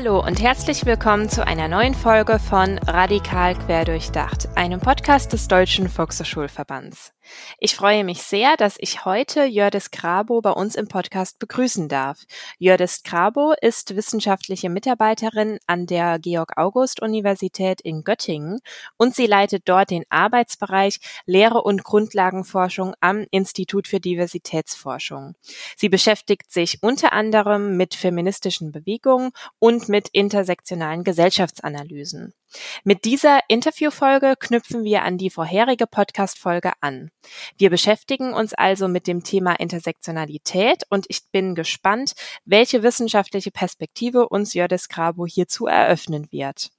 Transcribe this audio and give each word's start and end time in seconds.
Hallo 0.00 0.24
und 0.24 0.40
herzlich 0.40 0.86
willkommen 0.86 1.28
zu 1.28 1.44
einer 1.44 1.66
neuen 1.66 1.92
Folge 1.92 2.38
von 2.38 2.78
Radikal 2.86 3.56
Querdurchdacht, 3.56 4.48
einem 4.54 4.78
Podcast 4.78 4.97
des 5.08 5.48
Deutschen 5.48 5.88
Volkshochschulverbands. 5.88 7.14
Ich 7.58 7.74
freue 7.74 8.04
mich 8.04 8.22
sehr, 8.22 8.58
dass 8.58 8.76
ich 8.78 9.06
heute 9.06 9.44
Jördis 9.44 9.90
Grabo 9.90 10.42
bei 10.42 10.50
uns 10.50 10.74
im 10.74 10.86
Podcast 10.86 11.38
begrüßen 11.38 11.88
darf. 11.88 12.18
Jördis 12.58 13.02
Grabo 13.02 13.54
ist 13.60 13.96
wissenschaftliche 13.96 14.68
Mitarbeiterin 14.68 15.58
an 15.66 15.86
der 15.86 16.18
Georg-August-Universität 16.18 17.80
in 17.80 18.04
Göttingen 18.04 18.60
und 18.98 19.14
sie 19.14 19.26
leitet 19.26 19.66
dort 19.66 19.90
den 19.90 20.04
Arbeitsbereich 20.10 20.98
Lehre 21.24 21.62
und 21.62 21.84
Grundlagenforschung 21.84 22.94
am 23.00 23.24
Institut 23.30 23.88
für 23.88 24.00
Diversitätsforschung. 24.00 25.36
Sie 25.76 25.88
beschäftigt 25.88 26.52
sich 26.52 26.82
unter 26.82 27.14
anderem 27.14 27.78
mit 27.78 27.94
feministischen 27.94 28.72
Bewegungen 28.72 29.30
und 29.58 29.88
mit 29.88 30.08
intersektionalen 30.12 31.02
Gesellschaftsanalysen. 31.02 32.34
Mit 32.82 33.04
dieser 33.04 33.40
Interviewfolge 33.48 34.34
knüpfen 34.38 34.84
wir 34.84 34.97
an 35.02 35.18
die 35.18 35.30
vorherige 35.30 35.86
Podcast-Folge 35.86 36.72
an. 36.80 37.10
Wir 37.56 37.70
beschäftigen 37.70 38.34
uns 38.34 38.54
also 38.54 38.88
mit 38.88 39.06
dem 39.06 39.22
Thema 39.22 39.54
Intersektionalität 39.54 40.84
und 40.90 41.06
ich 41.08 41.20
bin 41.30 41.54
gespannt, 41.54 42.14
welche 42.44 42.82
wissenschaftliche 42.82 43.50
Perspektive 43.50 44.28
uns 44.28 44.54
Jördis 44.54 44.88
Grabo 44.88 45.26
hierzu 45.26 45.66
eröffnen 45.66 46.28
wird. 46.30 46.70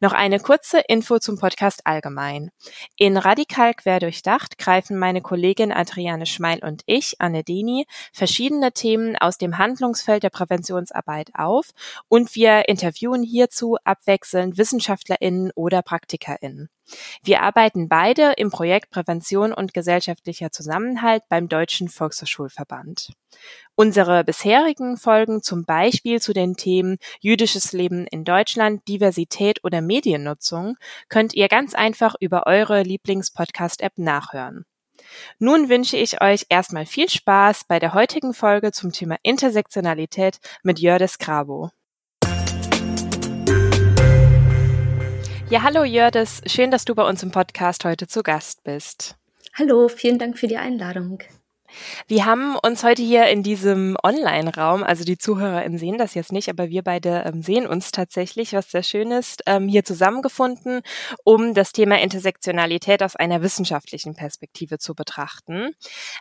Noch 0.00 0.12
eine 0.12 0.40
kurze 0.40 0.80
Info 0.80 1.18
zum 1.18 1.38
Podcast 1.38 1.80
allgemein. 1.84 2.50
In 2.96 3.16
Radikal 3.16 3.74
Querdurchdacht 3.74 4.58
greifen 4.58 4.98
meine 4.98 5.20
Kollegin 5.20 5.72
Adriane 5.72 6.26
Schmeil 6.26 6.60
und 6.62 6.82
ich, 6.86 7.20
Anne 7.20 7.44
Deni, 7.44 7.86
verschiedene 8.12 8.72
Themen 8.72 9.16
aus 9.16 9.38
dem 9.38 9.58
Handlungsfeld 9.58 10.22
der 10.22 10.30
Präventionsarbeit 10.30 11.30
auf 11.34 11.70
und 12.08 12.34
wir 12.34 12.68
interviewen 12.68 13.22
hierzu 13.22 13.76
abwechselnd 13.84 14.58
WissenschaftlerInnen 14.58 15.50
oder 15.54 15.82
PraktikerInnen. 15.82 16.68
Wir 17.22 17.42
arbeiten 17.42 17.88
beide 17.88 18.34
im 18.36 18.50
Projekt 18.50 18.90
Prävention 18.90 19.52
und 19.52 19.74
gesellschaftlicher 19.74 20.52
Zusammenhalt 20.52 21.22
beim 21.28 21.48
Deutschen 21.48 21.88
Volkshochschulverband. 21.88 23.12
Unsere 23.78 24.24
bisherigen 24.24 24.96
Folgen 24.96 25.42
zum 25.42 25.66
Beispiel 25.66 26.18
zu 26.18 26.32
den 26.32 26.56
Themen 26.56 26.96
jüdisches 27.20 27.74
Leben 27.74 28.06
in 28.06 28.24
Deutschland, 28.24 28.88
Diversität 28.88 29.62
oder 29.64 29.82
Mediennutzung 29.82 30.76
könnt 31.10 31.34
ihr 31.34 31.48
ganz 31.48 31.74
einfach 31.74 32.14
über 32.18 32.46
eure 32.46 32.82
Lieblingspodcast-App 32.82 33.98
nachhören. 33.98 34.64
Nun 35.38 35.68
wünsche 35.68 35.98
ich 35.98 36.22
euch 36.22 36.46
erstmal 36.48 36.86
viel 36.86 37.10
Spaß 37.10 37.64
bei 37.68 37.78
der 37.78 37.92
heutigen 37.92 38.32
Folge 38.32 38.72
zum 38.72 38.92
Thema 38.92 39.18
Intersektionalität 39.22 40.38
mit 40.62 40.78
Jördis 40.78 41.18
Grabo. 41.18 41.68
Ja, 45.50 45.62
hallo 45.62 45.84
Jördis, 45.84 46.40
schön, 46.46 46.70
dass 46.70 46.86
du 46.86 46.94
bei 46.94 47.06
uns 47.06 47.22
im 47.22 47.30
Podcast 47.30 47.84
heute 47.84 48.06
zu 48.06 48.22
Gast 48.22 48.64
bist. 48.64 49.16
Hallo, 49.52 49.88
vielen 49.88 50.18
Dank 50.18 50.38
für 50.38 50.46
die 50.46 50.56
Einladung. 50.56 51.18
Wir 52.08 52.24
haben 52.24 52.56
uns 52.56 52.84
heute 52.84 53.02
hier 53.02 53.26
in 53.26 53.42
diesem 53.42 53.96
Online-Raum, 54.02 54.82
also 54.82 55.04
die 55.04 55.18
ZuhörerInnen 55.18 55.78
sehen 55.78 55.98
das 55.98 56.14
jetzt 56.14 56.32
nicht, 56.32 56.48
aber 56.48 56.70
wir 56.70 56.82
beide 56.82 57.24
ähm, 57.26 57.42
sehen 57.42 57.66
uns 57.66 57.92
tatsächlich, 57.92 58.52
was 58.52 58.70
sehr 58.70 58.82
schön 58.82 59.10
ist, 59.10 59.42
ähm, 59.46 59.68
hier 59.68 59.84
zusammengefunden, 59.84 60.82
um 61.24 61.54
das 61.54 61.72
Thema 61.72 62.00
Intersektionalität 62.00 63.02
aus 63.02 63.16
einer 63.16 63.42
wissenschaftlichen 63.42 64.14
Perspektive 64.14 64.78
zu 64.78 64.94
betrachten. 64.94 65.72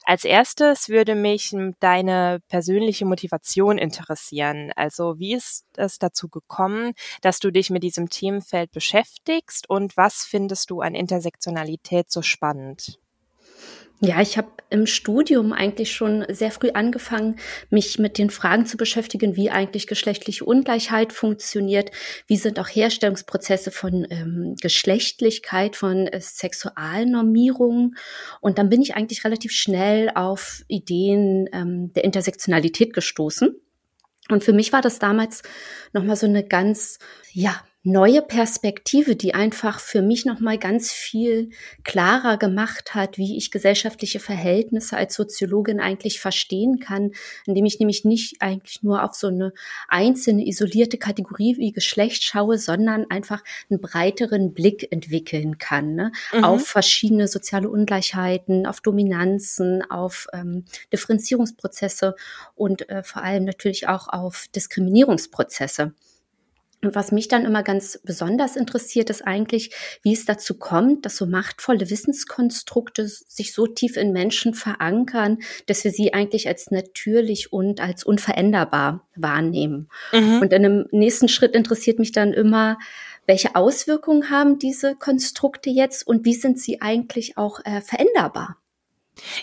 Als 0.03 0.23
erstes 0.25 0.89
würde 0.89 1.16
mich 1.16 1.56
deine 1.80 2.40
persönliche 2.50 3.06
Motivation 3.06 3.78
interessieren. 3.78 4.72
Also 4.75 5.19
wie 5.19 5.36
ist 5.36 5.66
es 5.78 6.00
dazu 6.00 6.29
gekommen, 6.29 6.94
dass 7.22 7.40
du 7.40 7.52
dich 7.52 7.69
mit 7.69 7.84
diesem 7.84 8.09
Themenfeld 8.09 8.72
beschäftigst 8.72 9.69
und 9.69 9.97
was 9.97 10.25
findest 10.25 10.69
du 10.69 10.81
an 10.81 10.96
Intersektionalität 10.96 12.12
so 12.12 12.22
spannend? 12.22 13.00
Ja, 14.01 14.22
ich 14.22 14.38
habe 14.38 14.50
im 14.69 14.88
Studium 14.88 15.53
eigentlich 15.53 15.94
schon 15.94 16.25
sehr 16.29 16.51
früh 16.51 16.72
angefangen, 16.72 17.38
mich 17.69 17.97
mit 17.97 18.17
den 18.17 18.29
Fragen 18.29 18.66
zu 18.66 18.75
beschäftigen, 18.75 19.38
wie 19.38 19.50
eigentlich 19.50 19.88
geschlechtliche 19.88 20.44
Ungleichheit 20.44 21.13
funktioniert, 21.13 21.91
wie 22.28 22.35
sind 22.35 22.59
auch 22.59 22.67
Herstellungsprozesse 22.67 23.72
von 23.72 24.05
ähm, 24.09 24.55
Geschlechtlichkeit, 24.61 25.78
von 25.78 26.07
äh, 26.07 26.19
Sexualnormierungen. 26.19 27.95
Und 28.41 28.57
dann 28.57 28.69
bin 28.69 28.81
ich 28.81 28.95
eigentlich 28.95 29.23
relativ 29.23 29.53
schnell 29.53 30.11
auf 30.13 30.63
Ideen 30.67 31.47
ähm, 31.53 31.94
der 31.94 32.03
Intersektionalität 32.03 32.94
gestoßen. 32.94 33.55
Und 34.29 34.44
für 34.44 34.53
mich 34.53 34.73
war 34.73 34.81
das 34.81 35.00
damals 35.00 35.41
nochmal 35.94 36.16
so 36.16 36.25
eine 36.25 36.44
ganz, 36.44 37.00
ja, 37.31 37.61
neue 37.85 38.23
Perspektive, 38.23 39.16
die 39.16 39.35
einfach 39.35 39.79
für 39.79 40.01
mich 40.01 40.25
noch 40.25 40.40
mal 40.40 40.57
ganz 40.57 40.91
viel 40.91 41.51
klarer 41.84 42.38
gemacht 42.38 42.96
hat, 42.96 43.19
wie 43.19 43.38
ich 43.38 43.51
gesellschaftliche 43.51 44.19
Verhältnisse 44.19 44.97
als 44.97 45.13
Soziologin 45.13 45.79
eigentlich 45.79 46.19
verstehen 46.19 46.79
kann, 46.79 47.12
indem 47.46 47.66
ich 47.66 47.79
nämlich 47.79 48.03
nicht 48.03 48.41
eigentlich 48.41 48.81
nur 48.81 49.03
auf 49.03 49.13
so 49.13 49.28
eine 49.28 49.53
einzelne 49.88 50.47
isolierte 50.47 50.97
Kategorie 50.97 51.57
wie 51.57 51.72
Geschlecht 51.72 52.23
schaue, 52.23 52.57
sondern 52.57 53.06
einfach 53.12 53.44
einen 53.69 53.79
breiteren 53.79 54.56
Blick 54.56 54.91
entwickeln 54.91 55.59
kann 55.59 55.94
ne? 55.94 56.12
Mhm. 56.34 56.44
auf 56.44 56.66
verschiedene 56.66 57.28
soziale 57.28 57.69
Ungleichheiten, 57.69 58.66
auf 58.66 58.81
Dominanzen, 58.81 59.84
auf 59.84 60.25
ähm, 60.34 60.66
Differenzierungsprozesse 60.91 62.16
und 62.56 62.90
äh, 62.90 63.03
vor 63.03 63.22
allem 63.22 63.46
natürlich 63.46 63.88
auch 63.88 64.07
auf 64.07 64.47
Diskriminierungsprozesse. 64.56 65.94
Und 66.85 66.96
was 66.96 67.12
mich 67.12 67.28
dann 67.28 67.46
immer 67.46 67.63
ganz 67.63 68.00
besonders 68.03 68.56
interessiert, 68.56 69.09
ist 69.09 69.25
eigentlich, 69.25 69.72
wie 70.03 70.13
es 70.13 70.25
dazu 70.25 70.59
kommt, 70.59 71.06
dass 71.06 71.18
so 71.18 71.25
machtvolle 71.25 71.90
Wissenskonstrukte 71.90 73.07
sich 73.07 73.53
so 73.53 73.66
tief 73.66 73.97
in 73.97 74.12
Menschen 74.12 74.53
verankern, 74.53 75.40
dass 75.66 75.84
wir 75.84 75.91
sie 75.91 76.13
eigentlich 76.13 76.47
als 76.47 76.69
natürlich 76.69 77.51
und 77.51 77.81
als 77.81 78.03
unveränderbar 78.03 79.07
wahrnehmen. 79.16 79.90
Mhm. 80.13 80.41
Und 80.41 80.53
in 80.53 80.66
einem 80.66 80.85
nächsten 80.91 81.28
Schritt 81.28 81.56
interessiert 81.56 81.97
mich 81.97 82.12
dann 82.12 82.34
immer, 82.34 82.78
welche 83.25 83.56
Auswirkungen 83.56 84.29
haben 84.29 84.59
diese 84.59 84.96
Konstrukte 84.96 85.72
jetzt 85.72 86.06
und 86.06 86.25
wie 86.25 86.35
sind 86.35 86.59
sie 86.59 86.81
eigentlich 86.81 87.38
auch 87.38 87.59
äh, 87.66 87.81
veränderbar? 87.81 88.57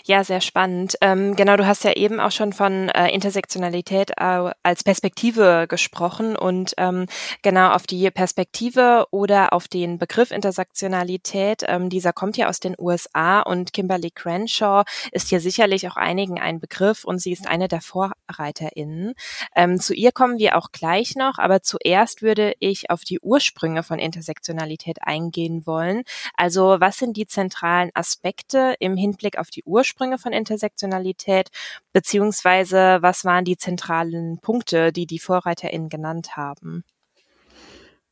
Ja, 0.05 0.23
sehr 0.23 0.41
spannend. 0.41 0.95
Ähm, 1.01 1.35
genau, 1.35 1.57
du 1.57 1.65
hast 1.65 1.83
ja 1.83 1.93
eben 1.93 2.19
auch 2.19 2.31
schon 2.31 2.53
von 2.53 2.89
äh, 2.89 3.09
Intersektionalität 3.09 4.11
äh, 4.17 4.51
als 4.63 4.83
Perspektive 4.83 5.65
gesprochen 5.67 6.35
und 6.35 6.73
ähm, 6.77 7.05
genau 7.41 7.71
auf 7.71 7.87
die 7.87 8.09
Perspektive 8.11 9.05
oder 9.11 9.53
auf 9.53 9.67
den 9.67 9.97
Begriff 9.97 10.31
Intersektionalität, 10.31 11.63
ähm, 11.67 11.89
dieser 11.89 12.13
kommt 12.13 12.37
ja 12.37 12.49
aus 12.49 12.59
den 12.59 12.75
USA 12.77 13.41
und 13.41 13.73
Kimberly 13.73 14.11
Crenshaw 14.11 14.83
ist 15.11 15.29
hier 15.29 15.39
sicherlich 15.39 15.87
auch 15.87 15.95
einigen 15.95 16.39
ein 16.39 16.59
Begriff 16.59 17.03
und 17.03 17.19
sie 17.19 17.31
ist 17.31 17.47
eine 17.47 17.67
der 17.67 17.81
VorreiterInnen. 17.81 19.13
Ähm, 19.55 19.79
zu 19.79 19.93
ihr 19.93 20.11
kommen 20.11 20.37
wir 20.37 20.57
auch 20.57 20.71
gleich 20.71 21.15
noch, 21.15 21.37
aber 21.37 21.61
zuerst 21.61 22.21
würde 22.21 22.53
ich 22.59 22.89
auf 22.89 23.03
die 23.03 23.19
Ursprünge 23.19 23.83
von 23.83 23.99
Intersektionalität 23.99 24.97
eingehen 25.01 25.65
wollen. 25.65 26.03
Also 26.35 26.77
was 26.79 26.97
sind 26.97 27.17
die 27.17 27.25
zentralen 27.25 27.89
Aspekte 27.93 28.75
im 28.79 28.97
Hinblick 28.97 29.37
auf 29.37 29.49
die 29.49 29.62
Ursprünge 29.65 30.17
von 30.17 30.33
Intersektionalität, 30.33 31.49
beziehungsweise 31.91 32.99
was 33.01 33.25
waren 33.25 33.45
die 33.45 33.57
zentralen 33.57 34.39
Punkte, 34.39 34.91
die 34.91 35.05
die 35.05 35.19
VorreiterInnen 35.19 35.89
genannt 35.89 36.35
haben? 36.35 36.83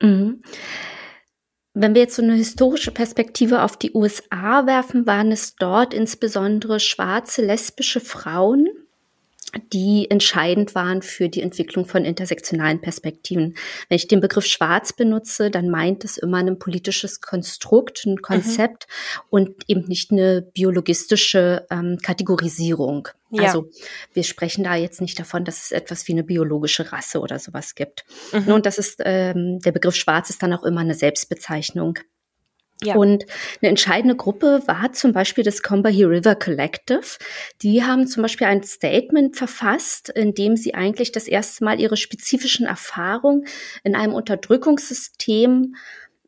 Mhm. 0.01 0.41
Wenn 1.73 1.93
wir 1.93 2.01
jetzt 2.01 2.15
so 2.15 2.21
eine 2.21 2.35
historische 2.35 2.91
Perspektive 2.91 3.61
auf 3.61 3.77
die 3.77 3.93
USA 3.93 4.65
werfen, 4.65 5.05
waren 5.05 5.31
es 5.31 5.55
dort 5.55 5.93
insbesondere 5.93 6.81
schwarze 6.81 7.41
lesbische 7.45 8.01
Frauen, 8.01 8.67
die 9.73 10.09
entscheidend 10.09 10.75
waren 10.75 11.01
für 11.01 11.29
die 11.29 11.41
Entwicklung 11.41 11.85
von 11.85 12.05
intersektionalen 12.05 12.81
Perspektiven. 12.81 13.55
Wenn 13.89 13.95
ich 13.95 14.07
den 14.07 14.21
Begriff 14.21 14.45
schwarz 14.45 14.93
benutze, 14.93 15.51
dann 15.51 15.69
meint 15.69 16.05
es 16.05 16.17
immer 16.17 16.37
ein 16.37 16.57
politisches 16.57 17.21
Konstrukt, 17.21 18.05
ein 18.05 18.21
Konzept 18.21 18.87
mhm. 18.87 19.21
und 19.29 19.49
eben 19.67 19.85
nicht 19.85 20.11
eine 20.11 20.41
biologistische 20.41 21.65
ähm, 21.69 21.97
Kategorisierung. 22.01 23.09
Ja. 23.31 23.43
Also 23.43 23.69
wir 24.13 24.23
sprechen 24.23 24.63
da 24.63 24.75
jetzt 24.75 25.01
nicht 25.01 25.19
davon, 25.19 25.45
dass 25.45 25.63
es 25.63 25.71
etwas 25.71 26.07
wie 26.07 26.13
eine 26.13 26.23
biologische 26.23 26.91
Rasse 26.91 27.19
oder 27.19 27.39
sowas 27.39 27.75
gibt. 27.75 28.05
Mhm. 28.31 28.53
Und 28.53 28.65
das 28.65 28.77
ist 28.77 29.01
ähm, 29.03 29.59
der 29.59 29.71
Begriff 29.71 29.95
schwarz 29.95 30.29
ist 30.29 30.43
dann 30.43 30.53
auch 30.53 30.63
immer 30.63 30.81
eine 30.81 30.95
Selbstbezeichnung. 30.95 31.99
Ja. 32.83 32.95
Und 32.95 33.25
eine 33.61 33.69
entscheidende 33.69 34.15
Gruppe 34.15 34.63
war 34.65 34.91
zum 34.93 35.13
Beispiel 35.13 35.43
das 35.43 35.61
Combahee 35.61 36.05
River 36.05 36.35
Collective. 36.35 37.17
Die 37.61 37.83
haben 37.83 38.07
zum 38.07 38.23
Beispiel 38.23 38.47
ein 38.47 38.63
Statement 38.63 39.35
verfasst, 39.35 40.09
in 40.09 40.33
dem 40.33 40.55
sie 40.55 40.73
eigentlich 40.73 41.11
das 41.11 41.27
erste 41.27 41.63
Mal 41.63 41.79
ihre 41.79 41.95
spezifischen 41.95 42.65
Erfahrungen 42.65 43.45
in 43.83 43.95
einem 43.95 44.13
Unterdrückungssystem 44.13 45.75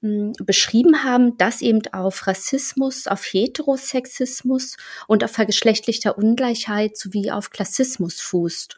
beschrieben 0.03 1.05
haben, 1.05 1.37
das 1.37 1.61
eben 1.61 1.81
auf 1.93 2.27
Rassismus, 2.27 3.07
auf 3.07 3.23
Heterosexismus 3.23 4.75
und 5.07 5.23
auf 5.23 5.31
vergeschlechtlichter 5.31 6.17
Ungleichheit 6.17 6.97
sowie 6.97 7.31
auf 7.31 7.51
Klassismus 7.51 8.19
fußt. 8.19 8.75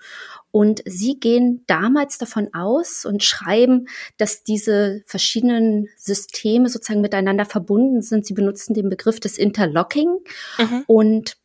Und 0.51 0.83
sie 0.85 1.19
gehen 1.19 1.63
damals 1.65 2.19
davon 2.19 2.53
aus 2.53 3.05
und 3.05 3.23
schreiben, 3.23 3.87
dass 4.17 4.43
diese 4.43 5.01
verschiedenen 5.07 5.89
Systeme 5.97 6.69
sozusagen 6.69 7.01
miteinander 7.01 7.45
verbunden 7.45 8.01
sind. 8.01 8.25
Sie 8.25 8.35
benutzen 8.35 8.75
den 8.75 8.89
Begriff 8.89 9.19
des 9.19 9.37
Interlocking 9.37 10.19
mhm. 10.59 10.83
und 10.85 11.37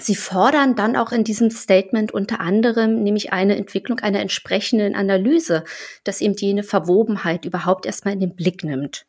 Sie 0.00 0.14
fordern 0.14 0.76
dann 0.76 0.96
auch 0.96 1.12
in 1.12 1.24
diesem 1.24 1.50
Statement 1.50 2.12
unter 2.12 2.40
anderem 2.40 3.02
nämlich 3.02 3.32
eine 3.32 3.56
Entwicklung 3.56 4.00
einer 4.00 4.20
entsprechenden 4.20 4.94
Analyse, 4.94 5.64
dass 6.04 6.20
eben 6.20 6.34
jene 6.34 6.62
Verwobenheit 6.62 7.44
überhaupt 7.44 7.86
erstmal 7.86 8.14
in 8.14 8.20
den 8.20 8.36
Blick 8.36 8.64
nimmt. 8.64 9.06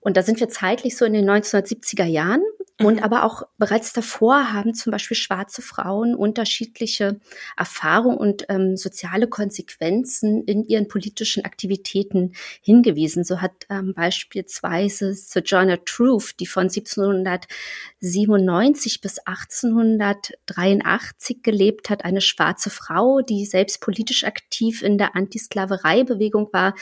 Und 0.00 0.16
da 0.16 0.22
sind 0.22 0.40
wir 0.40 0.48
zeitlich 0.48 0.96
so 0.96 1.04
in 1.04 1.12
den 1.12 1.28
1970er 1.28 2.04
Jahren. 2.04 2.42
Und 2.82 2.96
mhm. 2.96 3.02
aber 3.02 3.24
auch 3.24 3.42
bereits 3.58 3.92
davor 3.92 4.54
haben 4.54 4.72
zum 4.72 4.90
Beispiel 4.90 5.16
schwarze 5.16 5.60
Frauen 5.60 6.14
unterschiedliche 6.14 7.20
Erfahrungen 7.54 8.16
und 8.16 8.46
ähm, 8.48 8.78
soziale 8.78 9.28
Konsequenzen 9.28 10.44
in 10.44 10.64
ihren 10.64 10.88
politischen 10.88 11.44
Aktivitäten 11.44 12.32
hingewiesen. 12.62 13.22
So 13.22 13.42
hat 13.42 13.66
ähm, 13.68 13.92
beispielsweise 13.94 15.12
Sojourner 15.12 15.84
Truth, 15.84 16.40
die 16.40 16.46
von 16.46 16.70
1797 16.70 19.02
bis 19.02 19.18
1883 19.18 21.42
gelebt 21.42 21.90
hat, 21.90 22.06
eine 22.06 22.22
schwarze 22.22 22.70
Frau, 22.70 23.20
die 23.20 23.44
selbst 23.44 23.82
politisch 23.82 24.24
aktiv 24.24 24.80
in 24.80 24.96
der 24.96 25.16
Antisklavereibewegung 25.16 26.48
war, 26.52 26.74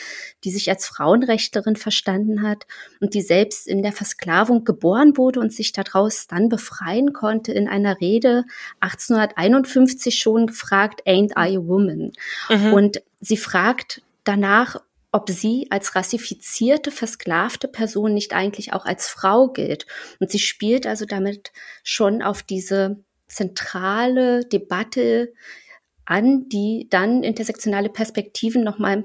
die 0.44 0.52
sich 0.52 0.70
als 0.70 0.86
Frauenrechtlerin 0.86 1.74
verstanden 1.74 2.42
hat 2.42 2.68
und 3.00 3.07
die 3.08 3.22
selbst 3.22 3.66
in 3.66 3.82
der 3.82 3.92
Versklavung 3.92 4.64
geboren 4.64 5.16
wurde 5.16 5.40
und 5.40 5.52
sich 5.52 5.72
daraus 5.72 6.26
dann 6.26 6.48
befreien 6.48 7.12
konnte, 7.12 7.52
in 7.52 7.68
einer 7.68 8.00
Rede 8.00 8.44
1851 8.80 10.18
schon 10.18 10.46
gefragt, 10.46 11.02
Ain't 11.06 11.32
I 11.32 11.56
a 11.56 11.60
woman? 11.60 12.12
Mhm. 12.48 12.72
Und 12.72 13.02
sie 13.20 13.36
fragt 13.36 14.02
danach, 14.24 14.80
ob 15.10 15.30
sie 15.30 15.66
als 15.70 15.94
rassifizierte, 15.94 16.90
versklavte 16.90 17.66
Person 17.66 18.12
nicht 18.12 18.34
eigentlich 18.34 18.72
auch 18.72 18.84
als 18.84 19.08
Frau 19.08 19.48
gilt. 19.48 19.86
Und 20.20 20.30
sie 20.30 20.38
spielt 20.38 20.86
also 20.86 21.06
damit 21.06 21.52
schon 21.82 22.22
auf 22.22 22.42
diese 22.42 22.98
zentrale 23.26 24.44
Debatte 24.44 25.32
an, 26.04 26.48
die 26.48 26.86
dann 26.90 27.22
intersektionale 27.22 27.88
Perspektiven 27.88 28.64
nochmal 28.64 29.04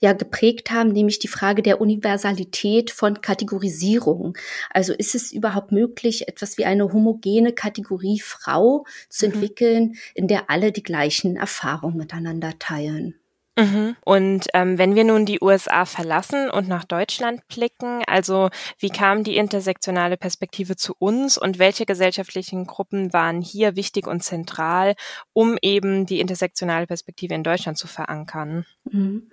ja 0.00 0.12
geprägt 0.12 0.70
haben, 0.70 0.90
nämlich 0.90 1.18
die 1.18 1.28
Frage 1.28 1.62
der 1.62 1.80
Universalität 1.80 2.90
von 2.90 3.20
Kategorisierung. 3.20 4.36
Also 4.70 4.92
ist 4.92 5.14
es 5.14 5.32
überhaupt 5.32 5.72
möglich, 5.72 6.28
etwas 6.28 6.58
wie 6.58 6.64
eine 6.64 6.92
homogene 6.92 7.52
Kategorie 7.52 8.20
Frau 8.20 8.84
zu 9.08 9.26
mhm. 9.26 9.32
entwickeln, 9.32 9.96
in 10.14 10.28
der 10.28 10.50
alle 10.50 10.72
die 10.72 10.82
gleichen 10.82 11.36
Erfahrungen 11.36 11.96
miteinander 11.96 12.58
teilen? 12.58 13.14
Mhm. 13.56 13.94
Und 14.04 14.46
ähm, 14.52 14.78
wenn 14.78 14.96
wir 14.96 15.04
nun 15.04 15.26
die 15.26 15.40
USA 15.40 15.84
verlassen 15.84 16.50
und 16.50 16.66
nach 16.66 16.84
Deutschland 16.84 17.46
blicken, 17.46 18.02
also 18.06 18.50
wie 18.78 18.90
kam 18.90 19.22
die 19.22 19.36
intersektionale 19.36 20.16
Perspektive 20.16 20.74
zu 20.74 20.94
uns 20.98 21.38
und 21.38 21.60
welche 21.60 21.86
gesellschaftlichen 21.86 22.66
Gruppen 22.66 23.12
waren 23.12 23.40
hier 23.42 23.76
wichtig 23.76 24.08
und 24.08 24.24
zentral, 24.24 24.94
um 25.32 25.56
eben 25.62 26.04
die 26.04 26.18
intersektionale 26.18 26.88
Perspektive 26.88 27.34
in 27.34 27.44
Deutschland 27.44 27.78
zu 27.78 27.86
verankern? 27.86 28.66
Mhm. 28.90 29.30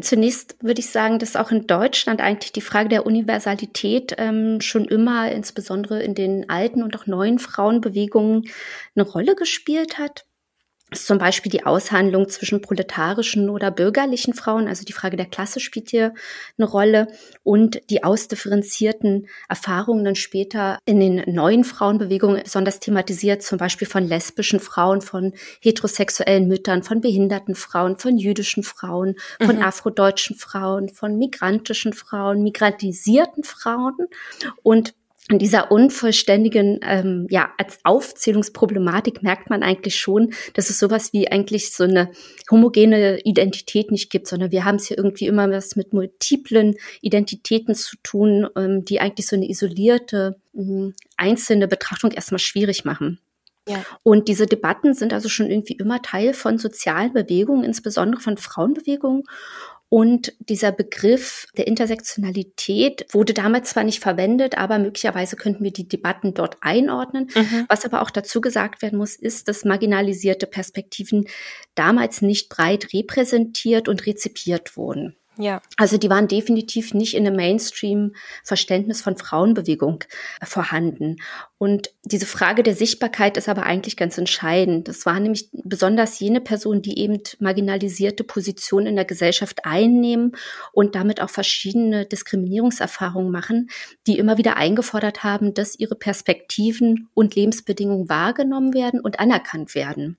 Zunächst 0.00 0.56
würde 0.62 0.80
ich 0.80 0.90
sagen, 0.90 1.18
dass 1.18 1.36
auch 1.36 1.50
in 1.50 1.66
Deutschland 1.66 2.20
eigentlich 2.20 2.52
die 2.52 2.62
Frage 2.62 2.88
der 2.88 3.04
Universalität 3.04 4.14
ähm, 4.16 4.60
schon 4.60 4.86
immer, 4.86 5.30
insbesondere 5.30 6.02
in 6.02 6.14
den 6.14 6.48
alten 6.48 6.82
und 6.82 6.96
auch 6.96 7.06
neuen 7.06 7.38
Frauenbewegungen, 7.38 8.48
eine 8.94 9.04
Rolle 9.04 9.34
gespielt 9.34 9.98
hat 9.98 10.24
zum 10.94 11.18
Beispiel 11.18 11.50
die 11.50 11.64
Aushandlung 11.64 12.28
zwischen 12.28 12.60
proletarischen 12.60 13.50
oder 13.50 13.70
bürgerlichen 13.70 14.34
Frauen, 14.34 14.68
also 14.68 14.84
die 14.84 14.92
Frage 14.92 15.16
der 15.16 15.26
Klasse 15.26 15.60
spielt 15.60 15.90
hier 15.90 16.14
eine 16.58 16.66
Rolle 16.66 17.08
und 17.42 17.80
die 17.90 18.04
ausdifferenzierten 18.04 19.28
Erfahrungen 19.48 20.04
dann 20.04 20.14
später 20.14 20.78
in 20.84 21.00
den 21.00 21.22
neuen 21.26 21.64
Frauenbewegungen 21.64 22.42
besonders 22.42 22.80
thematisiert, 22.80 23.42
zum 23.42 23.58
Beispiel 23.58 23.88
von 23.88 24.04
lesbischen 24.04 24.60
Frauen, 24.60 25.00
von 25.00 25.32
heterosexuellen 25.60 26.48
Müttern, 26.48 26.82
von 26.82 27.00
behinderten 27.00 27.54
Frauen, 27.54 27.98
von 27.98 28.16
jüdischen 28.16 28.62
Frauen, 28.62 29.16
von 29.40 29.56
mhm. 29.56 29.62
afrodeutschen 29.62 30.36
Frauen, 30.36 30.88
von 30.88 31.16
migrantischen 31.18 31.92
Frauen, 31.92 32.42
migrantisierten 32.42 33.44
Frauen 33.44 33.96
und 34.62 34.94
in 35.28 35.38
dieser 35.38 35.70
unvollständigen 35.70 36.80
ähm, 36.82 37.26
ja, 37.30 37.52
als 37.56 37.78
Aufzählungsproblematik 37.84 39.22
merkt 39.22 39.50
man 39.50 39.62
eigentlich 39.62 39.96
schon, 39.96 40.32
dass 40.54 40.68
es 40.68 40.78
sowas 40.78 41.12
wie 41.12 41.30
eigentlich 41.30 41.72
so 41.72 41.84
eine 41.84 42.10
homogene 42.50 43.20
Identität 43.20 43.92
nicht 43.92 44.10
gibt, 44.10 44.26
sondern 44.26 44.50
wir 44.50 44.64
haben 44.64 44.76
es 44.76 44.86
hier 44.86 44.98
irgendwie 44.98 45.26
immer 45.26 45.48
was 45.50 45.76
mit 45.76 45.92
multiplen 45.92 46.74
Identitäten 47.00 47.74
zu 47.74 47.96
tun, 48.02 48.48
ähm, 48.56 48.84
die 48.84 49.00
eigentlich 49.00 49.28
so 49.28 49.36
eine 49.36 49.48
isolierte, 49.48 50.40
äh, 50.54 50.90
einzelne 51.16 51.68
Betrachtung 51.68 52.10
erstmal 52.10 52.40
schwierig 52.40 52.84
machen. 52.84 53.20
Ja. 53.68 53.84
Und 54.02 54.26
diese 54.26 54.46
Debatten 54.46 54.92
sind 54.92 55.12
also 55.12 55.28
schon 55.28 55.48
irgendwie 55.48 55.74
immer 55.74 56.02
Teil 56.02 56.34
von 56.34 56.58
sozialen 56.58 57.12
Bewegungen, 57.12 57.62
insbesondere 57.62 58.20
von 58.20 58.36
Frauenbewegungen. 58.36 59.22
Und 59.92 60.32
dieser 60.38 60.72
Begriff 60.72 61.44
der 61.58 61.66
Intersektionalität 61.66 63.04
wurde 63.10 63.34
damals 63.34 63.68
zwar 63.68 63.84
nicht 63.84 64.00
verwendet, 64.00 64.56
aber 64.56 64.78
möglicherweise 64.78 65.36
könnten 65.36 65.62
wir 65.64 65.70
die 65.70 65.86
Debatten 65.86 66.32
dort 66.32 66.56
einordnen. 66.62 67.28
Mhm. 67.34 67.66
Was 67.68 67.84
aber 67.84 68.00
auch 68.00 68.08
dazu 68.08 68.40
gesagt 68.40 68.80
werden 68.80 68.98
muss, 68.98 69.16
ist, 69.16 69.48
dass 69.48 69.66
marginalisierte 69.66 70.46
Perspektiven 70.46 71.28
damals 71.74 72.22
nicht 72.22 72.48
breit 72.48 72.94
repräsentiert 72.94 73.86
und 73.86 74.06
rezipiert 74.06 74.78
wurden. 74.78 75.14
Ja. 75.38 75.62
Also 75.78 75.96
die 75.96 76.10
waren 76.10 76.28
definitiv 76.28 76.92
nicht 76.92 77.14
in 77.14 77.26
einem 77.26 77.36
Mainstream-Verständnis 77.36 79.00
von 79.00 79.16
Frauenbewegung 79.16 80.04
vorhanden. 80.42 81.16
Und 81.56 81.90
diese 82.04 82.26
Frage 82.26 82.62
der 82.62 82.74
Sichtbarkeit 82.74 83.36
ist 83.36 83.48
aber 83.48 83.62
eigentlich 83.62 83.96
ganz 83.96 84.18
entscheidend. 84.18 84.88
Das 84.88 85.06
waren 85.06 85.22
nämlich 85.22 85.48
besonders 85.52 86.18
jene 86.20 86.40
Personen, 86.40 86.82
die 86.82 86.98
eben 86.98 87.20
marginalisierte 87.38 88.24
Positionen 88.24 88.88
in 88.88 88.96
der 88.96 89.04
Gesellschaft 89.06 89.64
einnehmen 89.64 90.32
und 90.72 90.94
damit 90.94 91.20
auch 91.22 91.30
verschiedene 91.30 92.04
Diskriminierungserfahrungen 92.04 93.30
machen, 93.30 93.70
die 94.06 94.18
immer 94.18 94.36
wieder 94.36 94.56
eingefordert 94.56 95.24
haben, 95.24 95.54
dass 95.54 95.78
ihre 95.78 95.94
Perspektiven 95.94 97.08
und 97.14 97.34
Lebensbedingungen 97.34 98.08
wahrgenommen 98.08 98.74
werden 98.74 99.00
und 99.00 99.18
anerkannt 99.18 99.74
werden. 99.74 100.18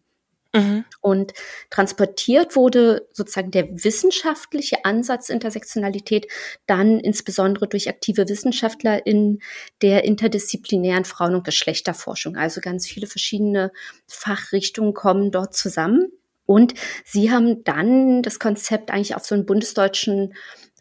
Mhm. 0.55 0.85
Und 1.01 1.33
transportiert 1.71 2.55
wurde 2.55 3.07
sozusagen 3.11 3.49
der 3.49 3.67
wissenschaftliche 3.83 4.85
Ansatz 4.85 5.29
Intersektionalität 5.29 6.27
dann 6.67 6.99
insbesondere 6.99 7.67
durch 7.67 7.89
aktive 7.89 8.29
Wissenschaftler 8.29 9.05
in 9.05 9.39
der 9.81 10.03
interdisziplinären 10.03 11.05
Frauen- 11.05 11.35
und 11.35 11.43
Geschlechterforschung. 11.43 12.37
Also 12.37 12.61
ganz 12.61 12.87
viele 12.87 13.07
verschiedene 13.07 13.71
Fachrichtungen 14.07 14.93
kommen 14.93 15.31
dort 15.31 15.55
zusammen. 15.55 16.11
Und 16.45 16.73
sie 17.05 17.31
haben 17.31 17.63
dann 17.63 18.21
das 18.21 18.37
Konzept 18.37 18.91
eigentlich 18.91 19.15
auf 19.15 19.25
so 19.25 19.33
einen 19.33 19.45
bundesdeutschen 19.45 20.33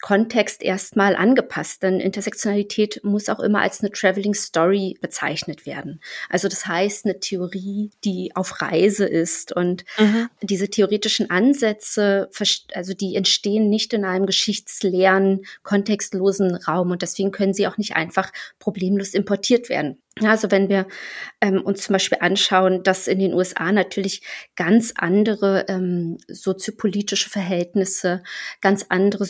Kontext 0.03 0.63
erstmal 0.63 1.15
angepasst, 1.15 1.85
denn 1.85 2.01
Intersektionalität 2.01 3.01
muss 3.05 3.29
auch 3.29 3.39
immer 3.39 3.61
als 3.61 3.81
eine 3.81 3.93
Traveling 3.93 4.35
Story 4.35 4.99
bezeichnet 5.01 5.65
werden. 5.65 6.01
Also 6.29 6.49
das 6.49 6.67
heißt 6.67 7.07
eine 7.07 7.21
Theorie, 7.21 7.93
die 8.05 8.33
auf 8.35 8.61
Reise 8.61 9.07
ist 9.07 9.53
und 9.53 9.85
mhm. 9.99 10.29
diese 10.43 10.69
theoretischen 10.69 11.31
Ansätze, 11.31 12.29
also 12.75 12.95
die 12.95 13.15
entstehen 13.15 13.71
nicht 13.71 13.93
in 13.93 14.05
einem 14.05 14.27
geschichtsleeren, 14.27 15.45
kontextlosen 15.63 16.57
Raum 16.57 16.91
und 16.91 17.03
deswegen 17.03 17.31
können 17.31 17.55
sie 17.55 17.69
auch 17.69 17.79
nicht 17.79 17.95
einfach 17.95 18.33
problemlos 18.59 19.15
importiert 19.15 19.69
werden. 19.69 20.03
Also 20.21 20.51
wenn 20.51 20.69
wir 20.69 20.89
ähm, 21.41 21.63
uns 21.63 21.85
zum 21.85 21.95
Beispiel 21.95 22.19
anschauen, 22.21 22.83
dass 22.83 23.09
in 23.09 23.19
den 23.19 23.33
USA 23.33 23.73
natürlich 23.73 24.23
ganz 24.57 24.93
andere 24.95 25.65
ähm, 25.69 26.19
soziopolitische 26.29 27.31
Verhältnisse, 27.31 28.23
ganz 28.61 28.87
andere 28.91 29.25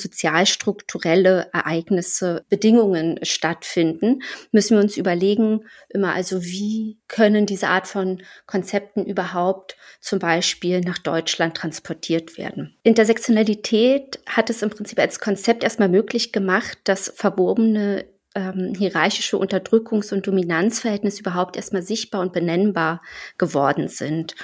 sozialstrukturelle 0.62 1.50
Ereignisse, 1.52 2.44
Bedingungen 2.48 3.18
stattfinden, 3.22 4.22
müssen 4.52 4.76
wir 4.76 4.82
uns 4.82 4.96
überlegen, 4.96 5.64
immer 5.88 6.14
also 6.14 6.42
wie 6.42 6.98
können 7.08 7.46
diese 7.46 7.68
Art 7.68 7.86
von 7.86 8.22
Konzepten 8.46 9.04
überhaupt 9.04 9.76
zum 10.00 10.18
Beispiel 10.18 10.80
nach 10.80 10.98
Deutschland 10.98 11.56
transportiert 11.56 12.38
werden. 12.38 12.76
Intersektionalität 12.82 14.20
hat 14.26 14.50
es 14.50 14.62
im 14.62 14.70
Prinzip 14.70 14.98
als 14.98 15.20
Konzept 15.20 15.64
erstmal 15.64 15.88
möglich 15.88 16.32
gemacht, 16.32 16.78
dass 16.84 17.12
verwobene 17.14 18.06
ähm, 18.34 18.74
hierarchische 18.76 19.36
Unterdrückungs- 19.36 20.12
und 20.12 20.26
Dominanzverhältnisse 20.26 21.20
überhaupt 21.20 21.56
erstmal 21.56 21.82
sichtbar 21.82 22.22
und 22.22 22.32
benennbar 22.32 23.02
geworden 23.36 23.88
sind. 23.88 24.34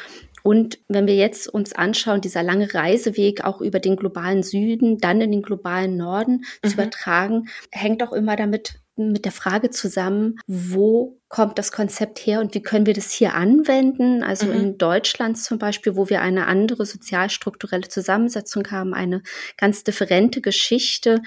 Und 0.48 0.78
wenn 0.88 1.06
wir 1.06 1.14
jetzt 1.14 1.46
uns 1.46 1.74
anschauen, 1.74 2.22
dieser 2.22 2.42
lange 2.42 2.72
Reiseweg 2.72 3.44
auch 3.44 3.60
über 3.60 3.80
den 3.80 3.96
globalen 3.96 4.42
Süden, 4.42 4.96
dann 4.96 5.20
in 5.20 5.30
den 5.30 5.42
globalen 5.42 5.98
Norden 5.98 6.46
mhm. 6.62 6.68
zu 6.68 6.72
übertragen, 6.72 7.48
hängt 7.70 8.02
auch 8.02 8.14
immer 8.14 8.34
damit 8.34 8.80
mit 8.96 9.26
der 9.26 9.32
Frage 9.32 9.68
zusammen, 9.68 10.40
wo 10.46 11.18
kommt 11.28 11.58
das 11.58 11.72
Konzept 11.72 12.18
her 12.20 12.40
und 12.40 12.54
wie 12.54 12.62
können 12.62 12.86
wir 12.86 12.94
das 12.94 13.12
hier 13.12 13.34
anwenden? 13.34 14.22
Also 14.22 14.46
mhm. 14.46 14.52
in 14.52 14.78
Deutschland 14.78 15.36
zum 15.36 15.58
Beispiel, 15.58 15.94
wo 15.94 16.08
wir 16.08 16.22
eine 16.22 16.46
andere 16.46 16.86
sozialstrukturelle 16.86 17.88
Zusammensetzung 17.88 18.70
haben, 18.70 18.94
eine 18.94 19.22
ganz 19.58 19.84
differente 19.84 20.40
Geschichte, 20.40 21.20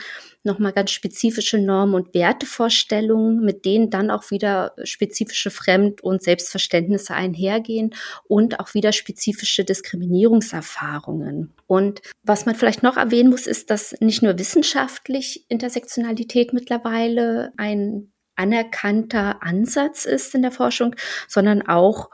nochmal 0.44 0.74
ganz 0.74 0.90
spezifische 0.90 1.60
Normen 1.60 1.94
und 1.94 2.16
Wertevorstellungen, 2.16 3.42
mit 3.42 3.64
denen 3.64 3.92
dann 3.92 4.10
auch 4.10 4.32
wieder 4.32 4.74
spezifische 4.84 5.52
Fremd- 5.52 6.02
und 6.02 6.24
Selbstverständnisse 6.24 7.14
einhergehen 7.14 7.94
und 8.24 8.60
auch 8.60 8.74
wieder 8.74 8.94
spezifische 8.94 9.64
Diskriminierungserfahrungen. 9.64 11.54
Und 11.68 12.02
was 12.24 12.48
man 12.48 12.56
vielleicht 12.56 12.82
noch 12.82 12.98
erwähnen 12.98 13.30
muss, 13.30 13.46
ist, 13.46 13.70
dass 13.70 13.96
nicht 14.00 14.24
nur 14.24 14.40
wissenschaftlich 14.40 15.46
Intersektionalität 15.48 16.54
mittlerweile 16.54 17.54
ein 17.58 18.12
anerkannter 18.42 19.38
Ansatz 19.42 20.06
ist 20.06 20.34
in 20.34 20.42
der 20.42 20.52
Forschung, 20.52 20.96
sondern 21.28 21.62
auch 21.62 22.10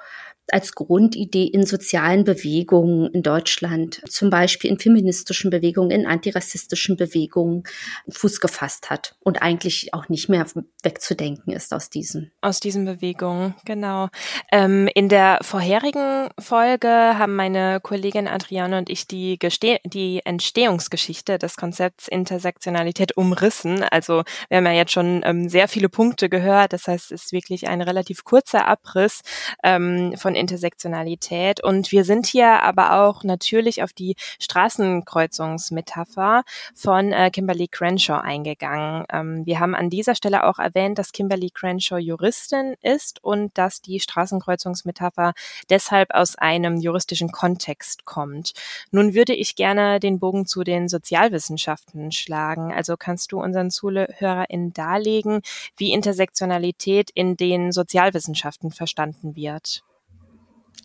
als 0.51 0.74
Grundidee 0.74 1.46
in 1.46 1.66
sozialen 1.66 2.24
Bewegungen 2.24 3.12
in 3.12 3.24
Deutschland, 3.24 4.01
zum 4.10 4.30
Beispiel 4.30 4.70
in 4.70 4.80
feministischen 4.80 5.50
Bewegungen, 5.50 5.92
in 5.92 6.06
antirassistischen 6.06 6.96
Bewegungen 6.96 7.63
Fuß 8.10 8.39
gefasst 8.39 8.89
hat 8.89 9.16
und 9.20 9.42
eigentlich 9.42 9.94
auch 9.94 10.10
nicht 10.10 10.30
mehr 10.30 10.46
wegzudenken 10.84 11.54
ist 11.54 11.74
aus 11.74 11.89
diesen. 11.89 12.32
Aus 12.42 12.60
diesen 12.60 12.86
Bewegungen, 12.86 13.56
genau. 13.66 14.08
Ähm, 14.51 14.88
in 14.94 15.10
der 15.10 15.39
vorherigen 15.42 16.30
Folge 16.39 16.88
haben 16.88 17.36
meine 17.36 17.80
Kollegin 17.82 18.27
Adriane 18.27 18.77
und 18.77 18.89
ich 18.89 19.08
die, 19.08 19.38
Geste 19.38 19.80
die 19.84 20.22
Entstehungsgeschichte 20.24 21.38
des 21.38 21.58
Konzepts 21.58 22.08
Intersektionalität 22.08 23.18
umrissen. 23.18 23.84
Also 23.84 24.24
wir 24.50 24.58
haben 24.58 24.66
ja 24.66 24.74
jetzt 24.74 24.92
schon 24.92 25.22
ähm, 25.25 25.50
sehr 25.50 25.68
viele 25.68 25.89
Punkte 25.89 26.30
gehört. 26.30 26.74
Das 26.74 26.88
heißt, 26.88 27.12
es 27.12 27.24
ist 27.24 27.32
wirklich 27.32 27.68
ein 27.68 27.82
relativ 27.82 28.24
kurzer 28.24 28.68
Abriss 28.68 29.22
ähm, 29.63 30.13
von 30.16 30.37
Intersektionalität. 30.38 31.63
Und 31.63 31.91
wir 31.91 32.03
sind 32.03 32.27
hier 32.27 32.62
aber 32.63 33.01
auch 33.01 33.24
natürlich 33.24 33.84
auf 33.84 33.94
die 33.94 34.15
Straßenkreuzungsmetapher 34.39 36.44
von 36.74 37.12
äh, 37.12 37.29
Kimberly 37.32 37.67
Crenshaw 37.67 38.22
eingegangen. 38.22 39.06
Ähm, 39.12 39.46
wir 39.46 39.60
haben 39.60 39.75
an 39.75 39.89
dieser 39.89 40.15
Stelle 40.15 40.46
auch 40.46 40.60
erwähnt, 40.60 41.00
dass 41.00 41.12
Kimberly 41.12 41.50
Crenshaw 41.50 41.98
Juristin 41.98 42.75
ist 42.82 43.24
und 43.24 43.58
dass 43.58 43.82
die 43.82 44.00
Straßenkreuzungsmetapher 44.00 45.34
deshalb 45.70 46.13
aus 46.13 46.36
einem 46.36 46.77
juristischen 46.77 47.32
Kontext 47.32 48.06
kommt. 48.06 48.53
Nun 48.91 49.13
würde 49.13 49.34
ich 49.34 49.56
gerne 49.56 50.00
den 50.00 50.20
Bogen 50.20 50.46
zu 50.46 50.63
den 50.63 50.88
Sozialwissenschaften 50.88 52.12
schlagen. 52.12 52.74
Also 52.74 52.96
kannst 52.98 53.32
du 53.32 53.41
unseren 53.41 53.72
ZuhörerInnen 53.72 54.74
darlegen, 54.74 55.41
wie 55.77 55.91
Intersektionalität 55.91 57.10
in 57.13 57.38
den 57.38 57.72
Sozialwissenschaften 57.72 58.72
verstanden 58.72 59.36
wird? 59.36 59.84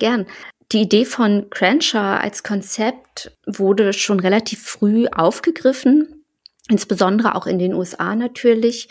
Gern. 0.03 0.27
Die 0.73 0.81
Idee 0.81 1.05
von 1.05 1.49
Crenshaw 1.49 2.19
als 2.21 2.43
Konzept 2.43 3.31
wurde 3.47 3.93
schon 3.93 4.19
relativ 4.19 4.61
früh 4.61 5.07
aufgegriffen, 5.07 6.25
insbesondere 6.69 7.37
auch 7.37 7.47
in 7.47 7.61
den 7.61 7.73
USA 7.73 8.17
natürlich. 8.17 8.89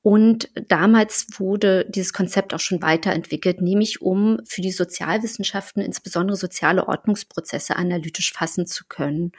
Und 0.00 0.48
damals 0.68 1.26
wurde 1.36 1.84
dieses 1.90 2.14
Konzept 2.14 2.54
auch 2.54 2.60
schon 2.60 2.80
weiterentwickelt, 2.80 3.60
nämlich 3.60 4.00
um 4.00 4.38
für 4.46 4.62
die 4.62 4.70
Sozialwissenschaften 4.70 5.82
insbesondere 5.82 6.38
soziale 6.38 6.88
Ordnungsprozesse 6.88 7.76
analytisch 7.76 8.32
fassen 8.32 8.66
zu 8.66 8.84
können. 8.88 9.32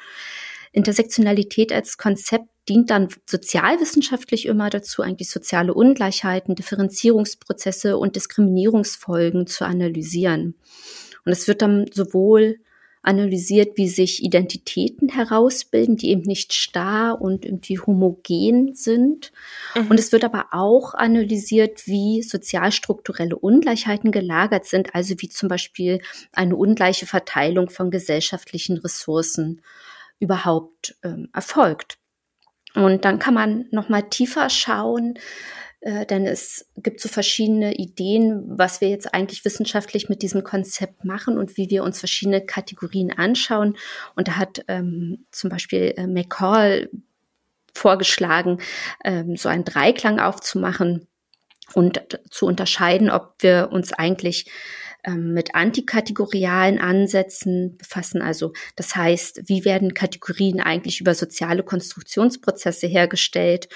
Intersektionalität 0.74 1.72
als 1.72 1.98
Konzept 1.98 2.50
dient 2.70 2.91
dann 2.91 3.08
sozialwissenschaftlich 3.25 4.46
immer 4.46 4.70
dazu, 4.70 5.01
eigentlich 5.01 5.32
soziale 5.32 5.74
Ungleichheiten, 5.74 6.53
Differenzierungsprozesse 6.53 7.98
und 7.98 8.15
Diskriminierungsfolgen 8.15 9.48
zu 9.48 9.65
analysieren. 9.65 10.53
Und 11.25 11.32
es 11.32 11.48
wird 11.48 11.62
dann 11.62 11.86
sowohl 11.91 12.60
analysiert, 13.05 13.77
wie 13.77 13.88
sich 13.88 14.24
Identitäten 14.24 15.10
herausbilden, 15.10 15.96
die 15.96 16.10
eben 16.10 16.24
nicht 16.24 16.53
starr 16.53 17.22
und 17.22 17.46
irgendwie 17.46 17.79
homogen 17.79 18.74
sind. 18.74 19.32
Mhm. 19.75 19.88
Und 19.88 20.00
es 20.00 20.12
wird 20.12 20.24
aber 20.24 20.48
auch 20.51 20.96
analysiert, 20.96 21.86
wie 21.86 22.24
sozialstrukturelle 22.24 23.36
Ungleichheiten 23.36 24.12
gelagert 24.12 24.65
sind, 24.65 24.96
also 24.96 25.15
wie 25.20 25.29
zum 25.29 25.50
Beispiel 25.50 26.01
eine 26.32 26.55
ungleiche 26.55 27.05
Verteilung 27.05 27.70
von 27.70 27.91
gesellschaftlichen 27.91 28.77
Ressourcen 28.77 29.62
überhaupt 30.20 30.98
ähm, 31.03 31.29
erfolgt. 31.32 32.00
Und 32.74 33.05
dann 33.05 33.20
kann 33.20 33.34
man 33.34 33.67
noch 33.72 33.88
mal 33.88 34.01
tiefer 34.01 34.50
schauen, 34.50 35.17
äh, 35.86 36.04
denn 36.08 36.25
es 36.25 36.68
gibt 36.77 37.00
so 37.00 37.08
verschiedene 37.08 37.75
Ideen, 37.75 38.44
was 38.48 38.82
wir 38.82 38.89
jetzt 38.89 39.13
eigentlich 39.13 39.46
wissenschaftlich 39.46 40.10
mit 40.10 40.24
diesem 40.24 40.44
Konzept 40.44 41.06
machen 41.06 41.38
und 41.38 41.58
wie 41.58 41.70
wir 41.70 41.84
uns 41.84 42.00
verschiedene 42.00 42.44
Kategorien 42.44 43.12
anschauen. 43.12 43.77
Und 44.15 44.27
da 44.27 44.38
hat 44.38 44.65
ähm, 44.68 45.27
zum 45.30 45.51
Beispiel 45.51 45.94
äh, 45.96 46.08
McCall 46.08 46.89
vorgeschlagen, 47.72 48.62
ähm, 49.04 49.38
so 49.38 49.48
einen 49.48 49.63
Dreiklang 49.63 50.20
aufzumachen 50.20 51.08
und 51.75 52.01
zu 52.32 52.48
unterscheiden, 52.48 53.12
ob 53.12 53.36
wir 53.42 53.70
uns 53.72 53.94
eigentlich 53.94 54.50
mit 55.13 55.55
antikategorialen 55.55 56.79
Ansätzen 56.79 57.77
befassen. 57.77 58.21
Also 58.21 58.53
das 58.75 58.95
heißt, 58.95 59.43
wie 59.45 59.65
werden 59.65 59.93
Kategorien 59.93 60.59
eigentlich 60.59 61.01
über 61.01 61.13
soziale 61.13 61.63
Konstruktionsprozesse 61.63 62.88
hergestellt 62.88 63.69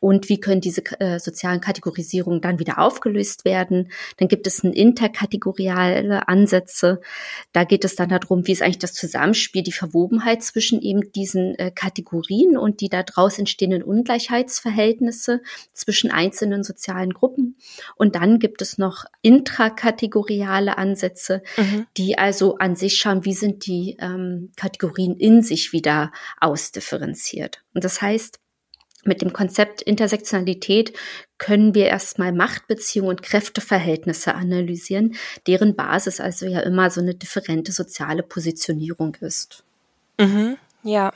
und 0.00 0.28
wie 0.28 0.38
können 0.38 0.60
diese 0.60 0.82
äh, 1.00 1.18
sozialen 1.18 1.60
Kategorisierungen 1.60 2.40
dann 2.40 2.58
wieder 2.58 2.78
aufgelöst 2.78 3.44
werden. 3.44 3.90
Dann 4.18 4.28
gibt 4.28 4.46
es 4.46 4.62
ein 4.62 4.72
interkategoriale 4.72 6.28
Ansätze. 6.28 7.00
Da 7.52 7.64
geht 7.64 7.84
es 7.84 7.96
dann 7.96 8.10
darum, 8.10 8.46
wie 8.46 8.52
ist 8.52 8.62
eigentlich 8.62 8.78
das 8.78 8.92
Zusammenspiel, 8.92 9.62
die 9.62 9.72
Verwobenheit 9.72 10.42
zwischen 10.42 10.80
eben 10.80 11.12
diesen 11.12 11.54
äh, 11.56 11.72
Kategorien 11.74 12.56
und 12.56 12.80
die 12.80 12.88
daraus 12.88 13.38
entstehenden 13.38 13.82
Ungleichheitsverhältnisse 13.82 15.42
zwischen 15.72 16.10
einzelnen 16.10 16.62
sozialen 16.62 17.12
Gruppen. 17.12 17.56
Und 17.96 18.14
dann 18.14 18.38
gibt 18.38 18.62
es 18.62 18.78
noch 18.78 19.04
intrakategoriale 19.22 20.75
Ansätze, 20.76 21.42
mhm. 21.56 21.86
die 21.96 22.18
also 22.18 22.56
an 22.56 22.76
sich 22.76 22.98
schauen, 22.98 23.24
wie 23.24 23.34
sind 23.34 23.66
die 23.66 23.96
ähm, 24.00 24.52
Kategorien 24.56 25.16
in 25.16 25.42
sich 25.42 25.72
wieder 25.72 26.12
ausdifferenziert. 26.40 27.62
Und 27.74 27.84
das 27.84 28.02
heißt, 28.02 28.38
mit 29.06 29.22
dem 29.22 29.32
Konzept 29.32 29.82
Intersektionalität 29.82 30.92
können 31.38 31.74
wir 31.74 31.86
erstmal 31.86 32.32
Machtbeziehungen 32.32 33.10
und 33.10 33.22
Kräfteverhältnisse 33.22 34.34
analysieren, 34.34 35.14
deren 35.46 35.76
Basis 35.76 36.20
also 36.20 36.46
ja 36.46 36.60
immer 36.60 36.90
so 36.90 37.00
eine 37.00 37.14
differente 37.14 37.72
soziale 37.72 38.22
Positionierung 38.22 39.16
ist. 39.20 39.64
Mhm. 40.18 40.56
Ja, 40.82 41.12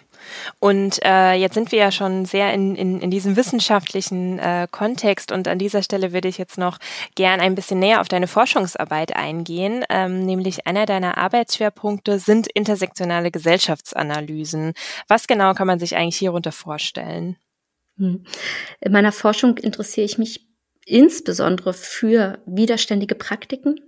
und 0.58 0.98
äh, 1.04 1.34
jetzt 1.34 1.54
sind 1.54 1.72
wir 1.72 1.78
ja 1.78 1.92
schon 1.92 2.24
sehr 2.24 2.52
in, 2.52 2.74
in, 2.76 3.00
in 3.00 3.10
diesem 3.10 3.36
wissenschaftlichen 3.36 4.38
äh, 4.38 4.66
Kontext 4.70 5.32
und 5.32 5.48
an 5.48 5.58
dieser 5.58 5.82
Stelle 5.82 6.12
würde 6.12 6.28
ich 6.28 6.38
jetzt 6.38 6.58
noch 6.58 6.78
gern 7.14 7.40
ein 7.40 7.54
bisschen 7.54 7.78
näher 7.78 8.00
auf 8.00 8.08
deine 8.08 8.26
Forschungsarbeit 8.26 9.16
eingehen. 9.16 9.84
Ähm, 9.88 10.24
nämlich 10.24 10.66
einer 10.66 10.86
deiner 10.86 11.18
Arbeitsschwerpunkte 11.18 12.18
sind 12.18 12.46
intersektionale 12.48 13.30
Gesellschaftsanalysen. 13.30 14.74
Was 15.08 15.26
genau 15.26 15.54
kann 15.54 15.66
man 15.66 15.78
sich 15.78 15.96
eigentlich 15.96 16.18
hierunter 16.18 16.52
vorstellen? 16.52 17.36
Hm. 17.96 18.24
In 18.80 18.92
meiner 18.92 19.12
Forschung 19.12 19.58
interessiere 19.58 20.06
ich 20.06 20.18
mich 20.18 20.46
insbesondere 20.86 21.72
für 21.72 22.38
widerständige 22.46 23.14
Praktiken 23.14 23.80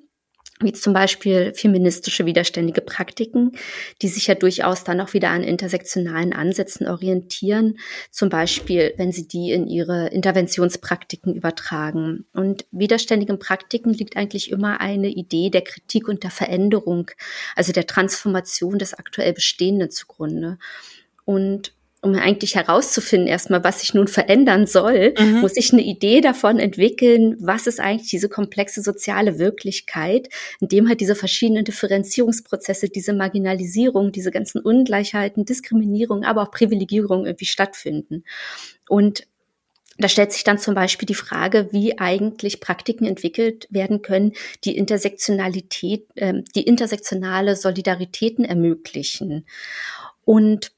wie 0.63 0.73
zum 0.73 0.93
Beispiel 0.93 1.53
feministische 1.55 2.27
widerständige 2.27 2.81
Praktiken, 2.81 3.53
die 4.01 4.09
sich 4.09 4.27
ja 4.27 4.35
durchaus 4.35 4.85
dann 4.85 5.01
auch 5.01 5.13
wieder 5.13 5.31
an 5.31 5.43
intersektionalen 5.43 6.33
Ansätzen 6.33 6.87
orientieren, 6.87 7.79
zum 8.11 8.29
Beispiel 8.29 8.95
wenn 8.97 9.13
sie 9.13 9.27
die 9.27 9.53
in 9.53 9.67
ihre 9.67 10.09
Interventionspraktiken 10.09 11.35
übertragen. 11.35 12.25
Und 12.33 12.67
widerständigen 12.71 13.39
Praktiken 13.39 13.93
liegt 13.93 14.17
eigentlich 14.17 14.51
immer 14.51 14.81
eine 14.81 15.09
Idee 15.09 15.51
der 15.51 15.63
Kritik 15.63 16.09
und 16.09 16.23
der 16.23 16.31
Veränderung, 16.31 17.11
also 17.57 17.73
der 17.73 17.87
Transformation 17.87 18.79
des 18.79 18.95
aktuell 18.95 19.33
Bestehenden 19.33 19.91
zugrunde. 19.91 20.59
Und 21.25 21.73
um 22.03 22.17
eigentlich 22.17 22.57
herauszufinden, 22.57 23.29
erstmal, 23.29 23.63
was 23.63 23.81
sich 23.81 23.95
nun 23.95 24.09
verändern 24.09 24.67
soll, 24.67 25.15
mhm. 25.17 25.41
muss 25.41 25.57
ich 25.57 25.73
eine 25.73 25.83
Idee 25.83 26.21
davon 26.21 26.59
entwickeln, 26.59 27.37
was 27.39 27.69
ist 27.69 27.79
eigentlich 27.79 28.11
diese 28.11 28.29
komplexe 28.29 28.83
soziale 28.83 29.39
Wirklichkeit, 29.39 30.29
in 30.61 30.67
dem 30.67 30.89
halt 30.89 31.01
diese 31.01 31.15
verschiedenen 31.15 31.65
Differenzierungsprozesse, 31.65 32.89
diese 32.89 33.13
Marginalisierung, 33.13 34.11
diese 34.11 34.33
ganzen 34.33 34.61
Ungleichheiten, 34.61 35.45
Diskriminierung, 35.45 36.25
aber 36.25 36.43
auch 36.43 36.51
Privilegierung 36.51 37.25
irgendwie 37.25 37.47
stattfinden. 37.47 38.25
Und 38.89 39.29
da 39.97 40.09
stellt 40.09 40.33
sich 40.33 40.43
dann 40.43 40.59
zum 40.59 40.75
Beispiel 40.75 41.07
die 41.07 41.15
Frage, 41.15 41.69
wie 41.71 42.01
eigentlich 42.01 42.59
Praktiken 42.59 43.05
entwickelt 43.05 43.69
werden 43.71 44.03
können, 44.03 44.33
die 44.65 44.77
Intersektionalität, 44.77 46.09
äh, 46.17 46.43
die 46.57 46.63
intersektionale 46.63 47.55
Solidaritäten 47.55 48.45
ermöglichen. 48.45 49.47
Und 50.25 50.73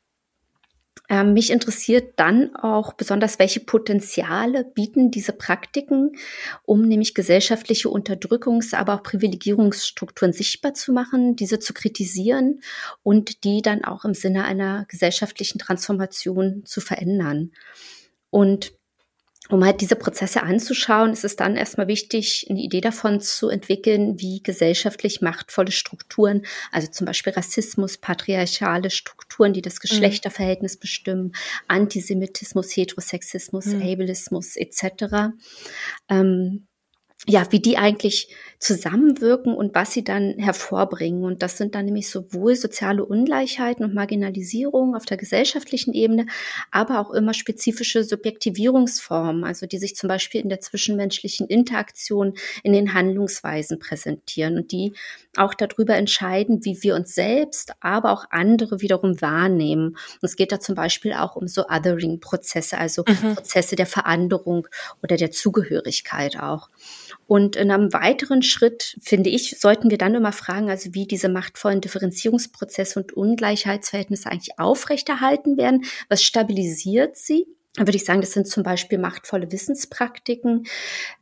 äh, 1.08 1.22
mich 1.22 1.50
interessiert 1.50 2.14
dann 2.16 2.56
auch 2.56 2.94
besonders, 2.94 3.38
welche 3.38 3.60
Potenziale 3.60 4.64
bieten 4.64 5.10
diese 5.10 5.32
Praktiken, 5.32 6.16
um 6.64 6.82
nämlich 6.82 7.14
gesellschaftliche 7.14 7.88
Unterdrückungs-, 7.88 8.74
aber 8.74 8.94
auch 8.94 9.02
Privilegierungsstrukturen 9.02 10.32
sichtbar 10.32 10.72
zu 10.74 10.92
machen, 10.92 11.36
diese 11.36 11.58
zu 11.58 11.74
kritisieren 11.74 12.60
und 13.02 13.44
die 13.44 13.60
dann 13.60 13.84
auch 13.84 14.04
im 14.04 14.14
Sinne 14.14 14.44
einer 14.44 14.86
gesellschaftlichen 14.88 15.58
Transformation 15.58 16.62
zu 16.64 16.80
verändern. 16.80 17.52
Und 18.30 18.72
um 19.50 19.64
halt 19.64 19.80
diese 19.80 19.96
Prozesse 19.96 20.42
anzuschauen, 20.42 21.12
ist 21.12 21.24
es 21.24 21.36
dann 21.36 21.56
erstmal 21.56 21.86
wichtig, 21.86 22.46
eine 22.48 22.60
Idee 22.60 22.80
davon 22.80 23.20
zu 23.20 23.48
entwickeln, 23.48 24.18
wie 24.18 24.42
gesellschaftlich 24.42 25.20
machtvolle 25.20 25.70
Strukturen, 25.70 26.42
also 26.72 26.88
zum 26.88 27.06
Beispiel 27.06 27.32
Rassismus, 27.34 27.98
patriarchale 27.98 28.90
Strukturen, 28.90 29.52
die 29.52 29.62
das 29.62 29.74
mhm. 29.74 29.80
Geschlechterverhältnis 29.82 30.76
mhm. 30.76 30.80
bestimmen, 30.80 31.32
Antisemitismus, 31.68 32.74
Heterosexismus, 32.74 33.66
mhm. 33.66 33.82
Ableismus 33.82 34.56
etc., 34.56 35.34
ähm, 36.08 36.66
ja, 37.26 37.46
wie 37.50 37.60
die 37.60 37.78
eigentlich 37.78 38.28
zusammenwirken 38.58 39.54
und 39.54 39.74
was 39.74 39.92
sie 39.92 40.04
dann 40.04 40.34
hervorbringen. 40.38 41.24
Und 41.24 41.42
das 41.42 41.58
sind 41.58 41.74
dann 41.74 41.84
nämlich 41.84 42.08
sowohl 42.08 42.56
soziale 42.56 43.04
Ungleichheiten 43.04 43.84
und 43.84 43.94
Marginalisierung 43.94 44.94
auf 44.94 45.04
der 45.04 45.18
gesellschaftlichen 45.18 45.92
Ebene, 45.92 46.26
aber 46.70 47.00
auch 47.00 47.10
immer 47.10 47.34
spezifische 47.34 48.04
Subjektivierungsformen, 48.04 49.44
also 49.44 49.66
die 49.66 49.78
sich 49.78 49.96
zum 49.96 50.08
Beispiel 50.08 50.40
in 50.40 50.48
der 50.48 50.60
zwischenmenschlichen 50.60 51.46
Interaktion 51.46 52.34
in 52.62 52.72
den 52.72 52.94
Handlungsweisen 52.94 53.78
präsentieren 53.78 54.56
und 54.56 54.72
die 54.72 54.94
auch 55.36 55.52
darüber 55.52 55.96
entscheiden, 55.96 56.64
wie 56.64 56.82
wir 56.82 56.94
uns 56.94 57.14
selbst, 57.14 57.72
aber 57.80 58.12
auch 58.12 58.24
andere 58.30 58.80
wiederum 58.80 59.20
wahrnehmen. 59.20 59.88
Und 59.88 60.22
es 60.22 60.36
geht 60.36 60.52
da 60.52 60.60
zum 60.60 60.74
Beispiel 60.74 61.12
auch 61.12 61.36
um 61.36 61.48
so 61.48 61.66
Othering-Prozesse, 61.68 62.78
also 62.78 63.04
mhm. 63.06 63.34
Prozesse 63.34 63.76
der 63.76 63.86
Veranderung 63.86 64.68
oder 65.02 65.16
der 65.16 65.30
Zugehörigkeit 65.30 66.38
auch. 66.40 66.70
Und 67.26 67.56
in 67.56 67.70
einem 67.70 67.92
weiteren 67.92 68.42
Schritt, 68.42 68.96
finde 69.02 69.30
ich, 69.30 69.58
sollten 69.58 69.90
wir 69.90 69.98
dann 69.98 70.14
immer 70.14 70.32
fragen, 70.32 70.70
also 70.70 70.94
wie 70.94 71.06
diese 71.06 71.28
machtvollen 71.28 71.80
Differenzierungsprozesse 71.80 73.00
und 73.00 73.12
Ungleichheitsverhältnisse 73.12 74.30
eigentlich 74.30 74.58
aufrechterhalten 74.58 75.56
werden. 75.56 75.84
Was 76.08 76.22
stabilisiert 76.22 77.16
sie? 77.16 77.46
Da 77.74 77.82
würde 77.86 77.96
ich 77.96 78.04
sagen, 78.04 78.20
das 78.20 78.32
sind 78.32 78.46
zum 78.46 78.62
Beispiel 78.62 78.98
machtvolle 78.98 79.50
Wissenspraktiken, 79.50 80.64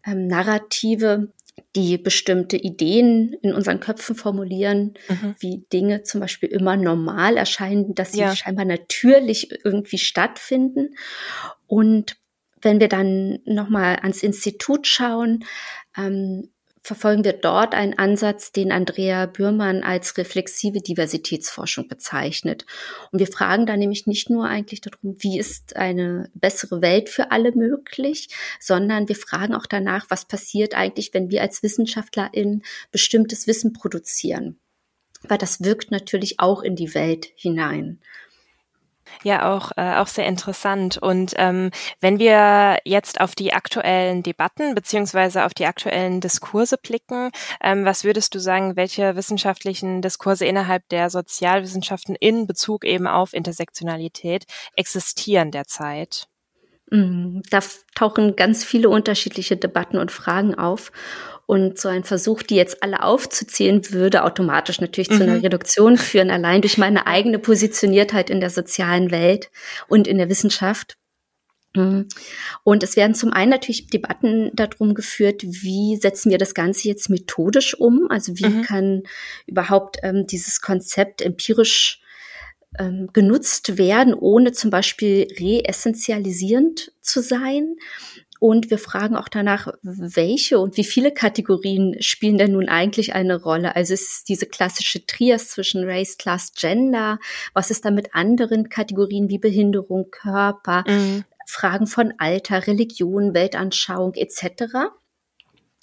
ähm, 0.06 0.26
Narrative, 0.26 1.32
die 1.76 1.96
bestimmte 1.98 2.56
Ideen 2.56 3.34
in 3.42 3.54
unseren 3.54 3.80
Köpfen 3.80 4.14
formulieren, 4.14 4.94
mhm. 5.08 5.34
wie 5.38 5.64
Dinge 5.72 6.02
zum 6.02 6.20
Beispiel 6.20 6.50
immer 6.50 6.76
normal 6.76 7.36
erscheinen, 7.36 7.94
dass 7.94 8.12
sie 8.12 8.20
ja. 8.20 8.36
scheinbar 8.36 8.64
natürlich 8.64 9.64
irgendwie 9.64 9.98
stattfinden. 9.98 10.94
Und 11.66 12.16
wenn 12.60 12.80
wir 12.80 12.88
dann 12.88 13.40
nochmal 13.44 13.96
ans 13.96 14.22
Institut 14.22 14.86
schauen, 14.86 15.44
ähm, 15.96 16.48
verfolgen 16.82 17.24
wir 17.24 17.34
dort 17.34 17.74
einen 17.74 17.96
Ansatz, 17.96 18.50
den 18.50 18.72
Andrea 18.72 19.26
Bührmann 19.26 19.84
als 19.84 20.18
reflexive 20.18 20.80
Diversitätsforschung 20.80 21.86
bezeichnet. 21.86 22.66
Und 23.12 23.20
wir 23.20 23.28
fragen 23.28 23.66
da 23.66 23.76
nämlich 23.76 24.06
nicht 24.06 24.30
nur 24.30 24.46
eigentlich 24.46 24.80
darum, 24.80 25.14
wie 25.18 25.38
ist 25.38 25.76
eine 25.76 26.28
bessere 26.34 26.82
Welt 26.82 27.08
für 27.08 27.30
alle 27.30 27.52
möglich, 27.52 28.28
sondern 28.58 29.08
wir 29.08 29.16
fragen 29.16 29.54
auch 29.54 29.66
danach, 29.66 30.06
was 30.08 30.24
passiert 30.24 30.74
eigentlich, 30.74 31.14
wenn 31.14 31.30
wir 31.30 31.42
als 31.42 31.62
WissenschaftlerInnen 31.62 32.64
bestimmtes 32.90 33.46
Wissen 33.46 33.72
produzieren. 33.72 34.58
Weil 35.22 35.38
das 35.38 35.62
wirkt 35.62 35.92
natürlich 35.92 36.40
auch 36.40 36.62
in 36.62 36.74
die 36.74 36.94
Welt 36.94 37.30
hinein. 37.36 38.00
Ja, 39.22 39.52
auch, 39.54 39.72
äh, 39.76 39.96
auch 39.96 40.06
sehr 40.06 40.26
interessant. 40.26 40.98
Und 40.98 41.34
ähm, 41.36 41.70
wenn 42.00 42.18
wir 42.18 42.78
jetzt 42.84 43.20
auf 43.20 43.34
die 43.34 43.52
aktuellen 43.52 44.22
Debatten 44.22 44.74
beziehungsweise 44.74 45.44
auf 45.44 45.54
die 45.54 45.66
aktuellen 45.66 46.20
Diskurse 46.20 46.76
blicken, 46.76 47.30
ähm, 47.62 47.84
was 47.84 48.04
würdest 48.04 48.34
du 48.34 48.38
sagen, 48.40 48.76
welche 48.76 49.16
wissenschaftlichen 49.16 50.02
Diskurse 50.02 50.44
innerhalb 50.44 50.88
der 50.88 51.10
Sozialwissenschaften 51.10 52.16
in 52.16 52.46
Bezug 52.46 52.84
eben 52.84 53.06
auf 53.06 53.32
Intersektionalität 53.32 54.44
existieren 54.76 55.50
derzeit? 55.50 56.28
Mm, 56.92 57.40
da 57.48 57.60
tauchen 57.94 58.36
ganz 58.36 58.64
viele 58.64 58.90
unterschiedliche 58.90 59.56
Debatten 59.56 59.96
und 59.96 60.12
Fragen 60.12 60.54
auf. 60.54 60.92
Und 61.46 61.78
so 61.78 61.88
ein 61.88 62.04
Versuch, 62.04 62.42
die 62.42 62.54
jetzt 62.54 62.82
alle 62.82 63.02
aufzuzählen, 63.02 63.90
würde 63.90 64.24
automatisch 64.24 64.80
natürlich 64.80 65.10
mhm. 65.10 65.16
zu 65.16 65.22
einer 65.22 65.34
mhm. 65.36 65.40
Reduktion 65.40 65.96
führen, 65.96 66.30
allein 66.30 66.60
durch 66.60 66.78
meine 66.78 67.06
eigene 67.06 67.38
Positioniertheit 67.38 68.30
in 68.30 68.40
der 68.40 68.50
sozialen 68.50 69.10
Welt 69.10 69.50
und 69.88 70.06
in 70.06 70.18
der 70.18 70.28
Wissenschaft. 70.28 70.96
Mm. 71.74 72.02
Und 72.62 72.82
es 72.82 72.96
werden 72.96 73.14
zum 73.14 73.32
einen 73.32 73.50
natürlich 73.50 73.86
Debatten 73.86 74.50
darum 74.54 74.94
geführt, 74.94 75.42
wie 75.42 75.96
setzen 75.96 76.30
wir 76.30 76.38
das 76.38 76.52
Ganze 76.52 76.88
jetzt 76.88 77.08
methodisch 77.08 77.74
um? 77.74 78.06
Also 78.10 78.38
wie 78.38 78.46
mhm. 78.46 78.62
kann 78.62 79.02
überhaupt 79.46 79.96
ähm, 80.02 80.26
dieses 80.26 80.60
Konzept 80.60 81.22
empirisch 81.22 82.01
ähm, 82.78 83.10
genutzt 83.12 83.78
werden, 83.78 84.14
ohne 84.14 84.52
zum 84.52 84.70
Beispiel 84.70 85.28
reessentialisierend 85.38 86.92
zu 87.00 87.20
sein. 87.22 87.76
Und 88.42 88.70
wir 88.70 88.78
fragen 88.78 89.14
auch 89.14 89.28
danach, 89.28 89.68
welche 89.82 90.58
und 90.58 90.76
wie 90.76 90.82
viele 90.82 91.12
Kategorien 91.12 91.94
spielen 92.00 92.38
denn 92.38 92.50
nun 92.50 92.68
eigentlich 92.68 93.14
eine 93.14 93.40
Rolle? 93.40 93.76
Also 93.76 93.94
es 93.94 94.02
ist 94.02 94.28
diese 94.28 94.46
klassische 94.46 95.06
Trias 95.06 95.50
zwischen 95.50 95.88
Race, 95.88 96.18
Class, 96.18 96.52
Gender. 96.52 97.20
Was 97.54 97.70
ist 97.70 97.84
da 97.84 97.92
mit 97.92 98.16
anderen 98.16 98.68
Kategorien 98.68 99.28
wie 99.28 99.38
Behinderung, 99.38 100.10
Körper, 100.10 100.82
mhm. 100.88 101.22
Fragen 101.46 101.86
von 101.86 102.14
Alter, 102.18 102.66
Religion, 102.66 103.32
Weltanschauung 103.32 104.14
etc.? 104.14 104.90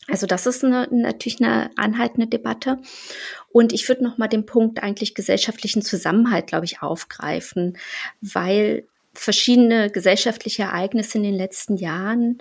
Also 0.09 0.27
das 0.27 0.45
ist 0.45 0.63
eine, 0.63 0.87
natürlich 0.91 1.41
eine 1.41 1.71
anhaltende 1.75 2.27
Debatte. 2.27 2.79
Und 3.51 3.73
ich 3.73 3.87
würde 3.87 4.03
noch 4.03 4.17
mal 4.17 4.27
den 4.27 4.45
Punkt 4.45 4.81
eigentlich 4.81 5.15
gesellschaftlichen 5.15 5.81
Zusammenhalt, 5.81 6.47
glaube 6.47 6.65
ich, 6.65 6.81
aufgreifen, 6.81 7.77
weil 8.21 8.85
verschiedene 9.13 9.89
gesellschaftliche 9.89 10.63
Ereignisse 10.63 11.17
in 11.17 11.23
den 11.23 11.35
letzten 11.35 11.77
Jahren 11.77 12.39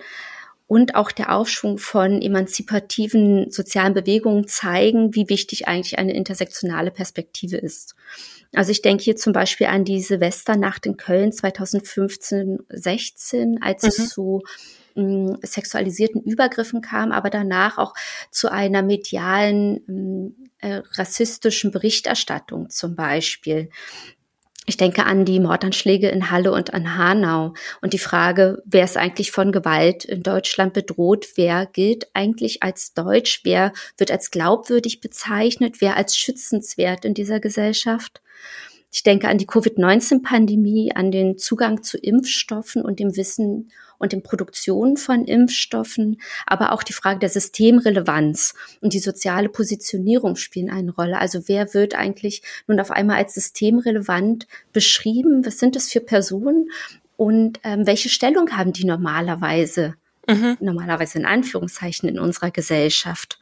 und 0.67 0.93
auch 0.93 1.11
der 1.11 1.35
Aufschwung 1.35 1.79
von 1.79 2.21
emanzipativen 2.21 3.49
sozialen 3.49 3.95
Bewegungen 3.95 4.47
zeigen, 4.47 5.15
wie 5.15 5.27
wichtig 5.27 5.67
eigentlich 5.67 5.97
eine 5.97 6.13
intersektionale 6.13 6.91
Perspektive 6.91 7.57
ist. 7.57 7.95
Also 8.53 8.71
ich 8.71 8.83
denke 8.83 9.03
hier 9.03 9.15
zum 9.15 9.33
Beispiel 9.33 9.65
an 9.67 9.83
die 9.83 9.99
Silvesternacht 9.99 10.85
in 10.85 10.95
Köln 10.95 11.31
2015, 11.31 12.59
16, 12.69 13.61
als 13.63 13.81
mhm. 13.81 13.89
es 13.89 14.09
zu 14.09 14.43
sexualisierten 15.41 16.21
Übergriffen 16.21 16.81
kam, 16.81 17.11
aber 17.11 17.29
danach 17.29 17.77
auch 17.77 17.93
zu 18.31 18.51
einer 18.51 18.81
medialen 18.81 20.49
äh, 20.59 20.81
rassistischen 20.93 21.71
Berichterstattung 21.71 22.69
zum 22.69 22.95
Beispiel. 22.95 23.69
Ich 24.69 24.77
denke 24.77 25.07
an 25.07 25.25
die 25.25 25.39
Mordanschläge 25.39 26.09
in 26.09 26.29
Halle 26.29 26.51
und 26.51 26.75
an 26.75 26.95
Hanau 26.95 27.55
und 27.81 27.93
die 27.93 27.97
Frage, 27.97 28.61
wer 28.65 28.83
ist 28.83 28.97
eigentlich 28.97 29.31
von 29.31 29.51
Gewalt 29.51 30.05
in 30.05 30.21
Deutschland 30.21 30.73
bedroht? 30.73 31.25
Wer 31.33 31.65
gilt 31.65 32.07
eigentlich 32.13 32.61
als 32.61 32.93
deutsch? 32.93 33.41
Wer 33.43 33.73
wird 33.97 34.11
als 34.11 34.29
glaubwürdig 34.29 35.01
bezeichnet? 35.01 35.81
Wer 35.81 35.97
als 35.97 36.15
schützenswert 36.15 37.03
in 37.03 37.15
dieser 37.15 37.39
Gesellschaft? 37.39 38.21
Ich 38.91 39.01
denke 39.01 39.27
an 39.27 39.39
die 39.39 39.47
Covid-19-Pandemie, 39.47 40.91
an 40.93 41.09
den 41.09 41.39
Zugang 41.39 41.81
zu 41.81 41.97
Impfstoffen 41.97 42.83
und 42.83 42.99
dem 42.99 43.15
Wissen 43.15 43.71
und 43.99 44.13
den 44.13 44.23
Produktionen 44.23 44.97
von 44.97 45.25
Impfstoffen, 45.25 46.19
aber 46.47 46.71
auch 46.71 46.81
die 46.81 46.93
Frage 46.93 47.19
der 47.19 47.29
Systemrelevanz 47.29 48.55
und 48.81 48.93
die 48.93 48.99
soziale 48.99 49.49
Positionierung 49.49 50.35
spielen 50.35 50.71
eine 50.71 50.91
Rolle. 50.91 51.19
Also 51.19 51.47
wer 51.47 51.73
wird 51.73 51.93
eigentlich 51.93 52.41
nun 52.67 52.79
auf 52.79 52.89
einmal 52.89 53.17
als 53.17 53.35
systemrelevant 53.35 54.47
beschrieben? 54.73 55.45
Was 55.45 55.59
sind 55.59 55.75
das 55.75 55.89
für 55.89 55.99
Personen? 55.99 56.71
Und 57.17 57.59
ähm, 57.63 57.85
welche 57.85 58.09
Stellung 58.09 58.51
haben 58.51 58.71
die 58.71 58.85
normalerweise, 58.85 59.95
mhm. 60.27 60.57
normalerweise 60.61 61.19
in 61.19 61.25
Anführungszeichen 61.25 62.07
in 62.07 62.17
unserer 62.17 62.49
Gesellschaft? 62.49 63.39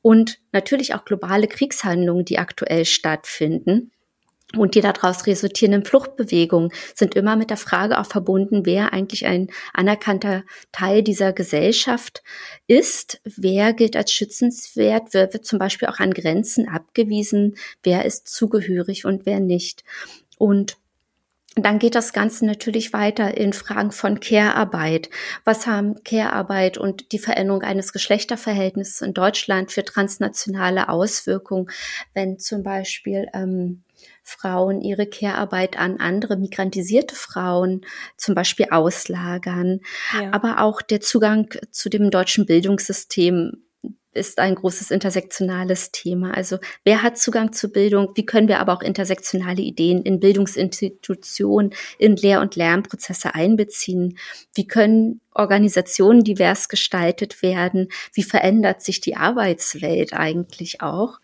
Und 0.00 0.40
natürlich 0.50 0.94
auch 0.94 1.04
globale 1.04 1.46
Kriegshandlungen, 1.46 2.24
die 2.24 2.38
aktuell 2.38 2.84
stattfinden 2.86 3.92
und 4.56 4.74
die 4.74 4.80
daraus 4.80 5.26
resultierenden 5.26 5.84
Fluchtbewegungen 5.84 6.72
sind 6.94 7.14
immer 7.14 7.36
mit 7.36 7.50
der 7.50 7.56
Frage 7.56 7.98
auch 7.98 8.06
verbunden, 8.06 8.66
wer 8.66 8.92
eigentlich 8.92 9.26
ein 9.26 9.48
anerkannter 9.72 10.44
Teil 10.72 11.02
dieser 11.02 11.32
Gesellschaft 11.32 12.22
ist, 12.66 13.20
wer 13.24 13.72
gilt 13.72 13.96
als 13.96 14.12
schützenswert, 14.12 15.08
wer 15.12 15.32
wird 15.32 15.46
zum 15.46 15.58
Beispiel 15.58 15.88
auch 15.88 15.98
an 15.98 16.12
Grenzen 16.12 16.68
abgewiesen, 16.68 17.56
wer 17.82 18.04
ist 18.04 18.28
zugehörig 18.28 19.04
und 19.04 19.26
wer 19.26 19.40
nicht. 19.40 19.84
Und 20.38 20.76
dann 21.54 21.78
geht 21.78 21.94
das 21.94 22.14
Ganze 22.14 22.46
natürlich 22.46 22.94
weiter 22.94 23.36
in 23.36 23.52
Fragen 23.52 23.92
von 23.92 24.20
Care-Arbeit. 24.20 25.10
Was 25.44 25.66
haben 25.66 26.02
Care-Arbeit 26.02 26.78
und 26.78 27.12
die 27.12 27.18
Veränderung 27.18 27.60
eines 27.62 27.92
Geschlechterverhältnisses 27.92 29.02
in 29.02 29.12
Deutschland 29.12 29.70
für 29.70 29.84
transnationale 29.84 30.88
Auswirkungen, 30.88 31.68
wenn 32.14 32.38
zum 32.38 32.62
Beispiel 32.62 33.26
ähm, 33.34 33.82
Frauen 34.22 34.80
ihre 34.80 35.06
Care-Arbeit 35.06 35.78
an 35.78 35.98
andere 35.98 36.36
migrantisierte 36.36 37.14
Frauen 37.14 37.82
zum 38.16 38.34
Beispiel 38.34 38.66
auslagern, 38.70 39.80
ja. 40.14 40.32
aber 40.32 40.60
auch 40.60 40.82
der 40.82 41.00
Zugang 41.00 41.48
zu 41.70 41.88
dem 41.88 42.10
deutschen 42.10 42.46
Bildungssystem 42.46 43.62
ist 44.14 44.38
ein 44.38 44.54
großes 44.54 44.90
intersektionales 44.90 45.90
Thema. 45.90 46.34
Also 46.34 46.58
wer 46.84 47.02
hat 47.02 47.16
Zugang 47.16 47.52
zu 47.52 47.70
Bildung? 47.70 48.12
Wie 48.14 48.26
können 48.26 48.48
wir 48.48 48.60
aber 48.60 48.74
auch 48.74 48.82
intersektionale 48.82 49.62
Ideen 49.62 50.02
in 50.02 50.20
Bildungsinstitutionen, 50.20 51.72
in 51.98 52.16
Lehr- 52.16 52.42
und 52.42 52.56
Lernprozesse 52.56 53.34
einbeziehen? 53.34 54.18
Wie 54.54 54.66
können 54.66 55.20
Organisationen 55.34 56.24
divers 56.24 56.68
gestaltet 56.68 57.42
werden? 57.42 57.88
Wie 58.12 58.22
verändert 58.22 58.82
sich 58.82 59.00
die 59.00 59.16
Arbeitswelt 59.16 60.12
eigentlich 60.12 60.82
auch? 60.82 61.18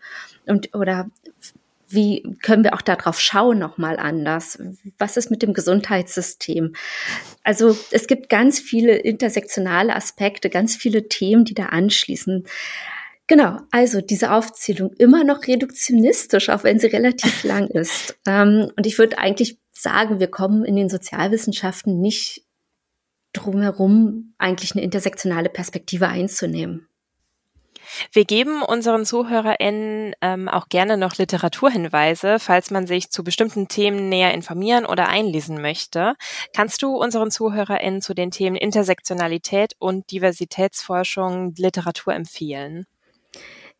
Und 0.47 0.75
oder 0.75 1.11
wie 1.89 2.37
können 2.41 2.63
wir 2.63 2.73
auch 2.73 2.81
darauf 2.81 3.19
schauen 3.19 3.57
nochmal 3.59 3.97
anders? 3.97 4.59
Was 4.97 5.17
ist 5.17 5.31
mit 5.31 5.41
dem 5.41 5.53
Gesundheitssystem? 5.53 6.75
Also 7.43 7.77
es 7.91 8.07
gibt 8.07 8.29
ganz 8.29 8.59
viele 8.59 8.95
intersektionale 8.95 9.95
Aspekte, 9.95 10.49
ganz 10.49 10.75
viele 10.75 11.07
Themen, 11.09 11.45
die 11.45 11.55
da 11.55 11.67
anschließen. 11.67 12.45
Genau, 13.27 13.59
also 13.69 14.01
diese 14.01 14.31
Aufzählung 14.31 14.91
immer 14.97 15.23
noch 15.23 15.45
reduktionistisch, 15.45 16.49
auch 16.49 16.63
wenn 16.63 16.79
sie 16.79 16.87
relativ 16.87 17.43
lang 17.45 17.67
ist. 17.67 18.17
Ähm, 18.25 18.71
und 18.75 18.87
ich 18.87 18.97
würde 18.97 19.17
eigentlich 19.19 19.59
sagen, 19.71 20.19
wir 20.19 20.27
kommen 20.27 20.65
in 20.65 20.75
den 20.75 20.89
Sozialwissenschaften 20.89 22.01
nicht 22.01 22.43
drumherum, 23.33 24.33
eigentlich 24.37 24.73
eine 24.73 24.83
intersektionale 24.83 25.49
Perspektive 25.49 26.07
einzunehmen. 26.07 26.88
Wir 28.11 28.25
geben 28.25 28.61
unseren 28.61 29.05
ZuhörerInnen 29.05 30.13
ähm, 30.21 30.47
auch 30.47 30.69
gerne 30.69 30.97
noch 30.97 31.17
Literaturhinweise, 31.17 32.39
falls 32.39 32.71
man 32.71 32.87
sich 32.87 33.11
zu 33.11 33.23
bestimmten 33.23 33.67
Themen 33.67 34.09
näher 34.09 34.33
informieren 34.33 34.85
oder 34.85 35.07
einlesen 35.07 35.61
möchte. 35.61 36.15
Kannst 36.55 36.81
du 36.81 36.95
unseren 36.95 37.31
ZuhörerInnen 37.31 38.01
zu 38.01 38.13
den 38.13 38.31
Themen 38.31 38.55
Intersektionalität 38.55 39.73
und 39.79 40.11
Diversitätsforschung 40.11 41.53
Literatur 41.57 42.13
empfehlen? 42.13 42.85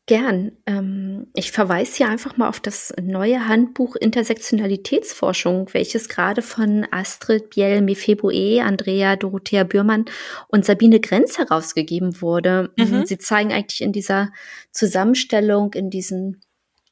Gern. 0.10 0.54
Ähm, 0.66 1.28
ich 1.36 1.52
verweise 1.52 1.98
hier 1.98 2.10
einfach 2.10 2.36
mal 2.36 2.50
auf 2.50 2.60
das 2.60 2.92
neue 3.00 3.48
Handbuch 3.48 3.96
Intersektionalitätsforschung, 3.96 5.70
welches 5.74 6.10
gerade 6.10 6.42
von 6.42 6.88
Astrid 6.90 7.52
Biel 7.52 7.82
Mefeboe, 7.82 8.60
Andrea 8.64 9.18
Dorothea 9.18 9.64
Bührmann 9.66 10.06
und 10.48 10.66
Sabine 10.66 11.00
Grenz 11.00 11.38
herausgegeben 11.38 12.24
wurde. 12.24 12.72
Mhm. 12.76 13.06
Sie 13.06 13.20
zeigen 13.20 13.52
eigentlich 13.52 13.82
in 13.82 13.92
dieser 13.92 14.32
Zusammenstellung, 14.72 15.76
in 15.76 15.92
diesen 15.92 16.42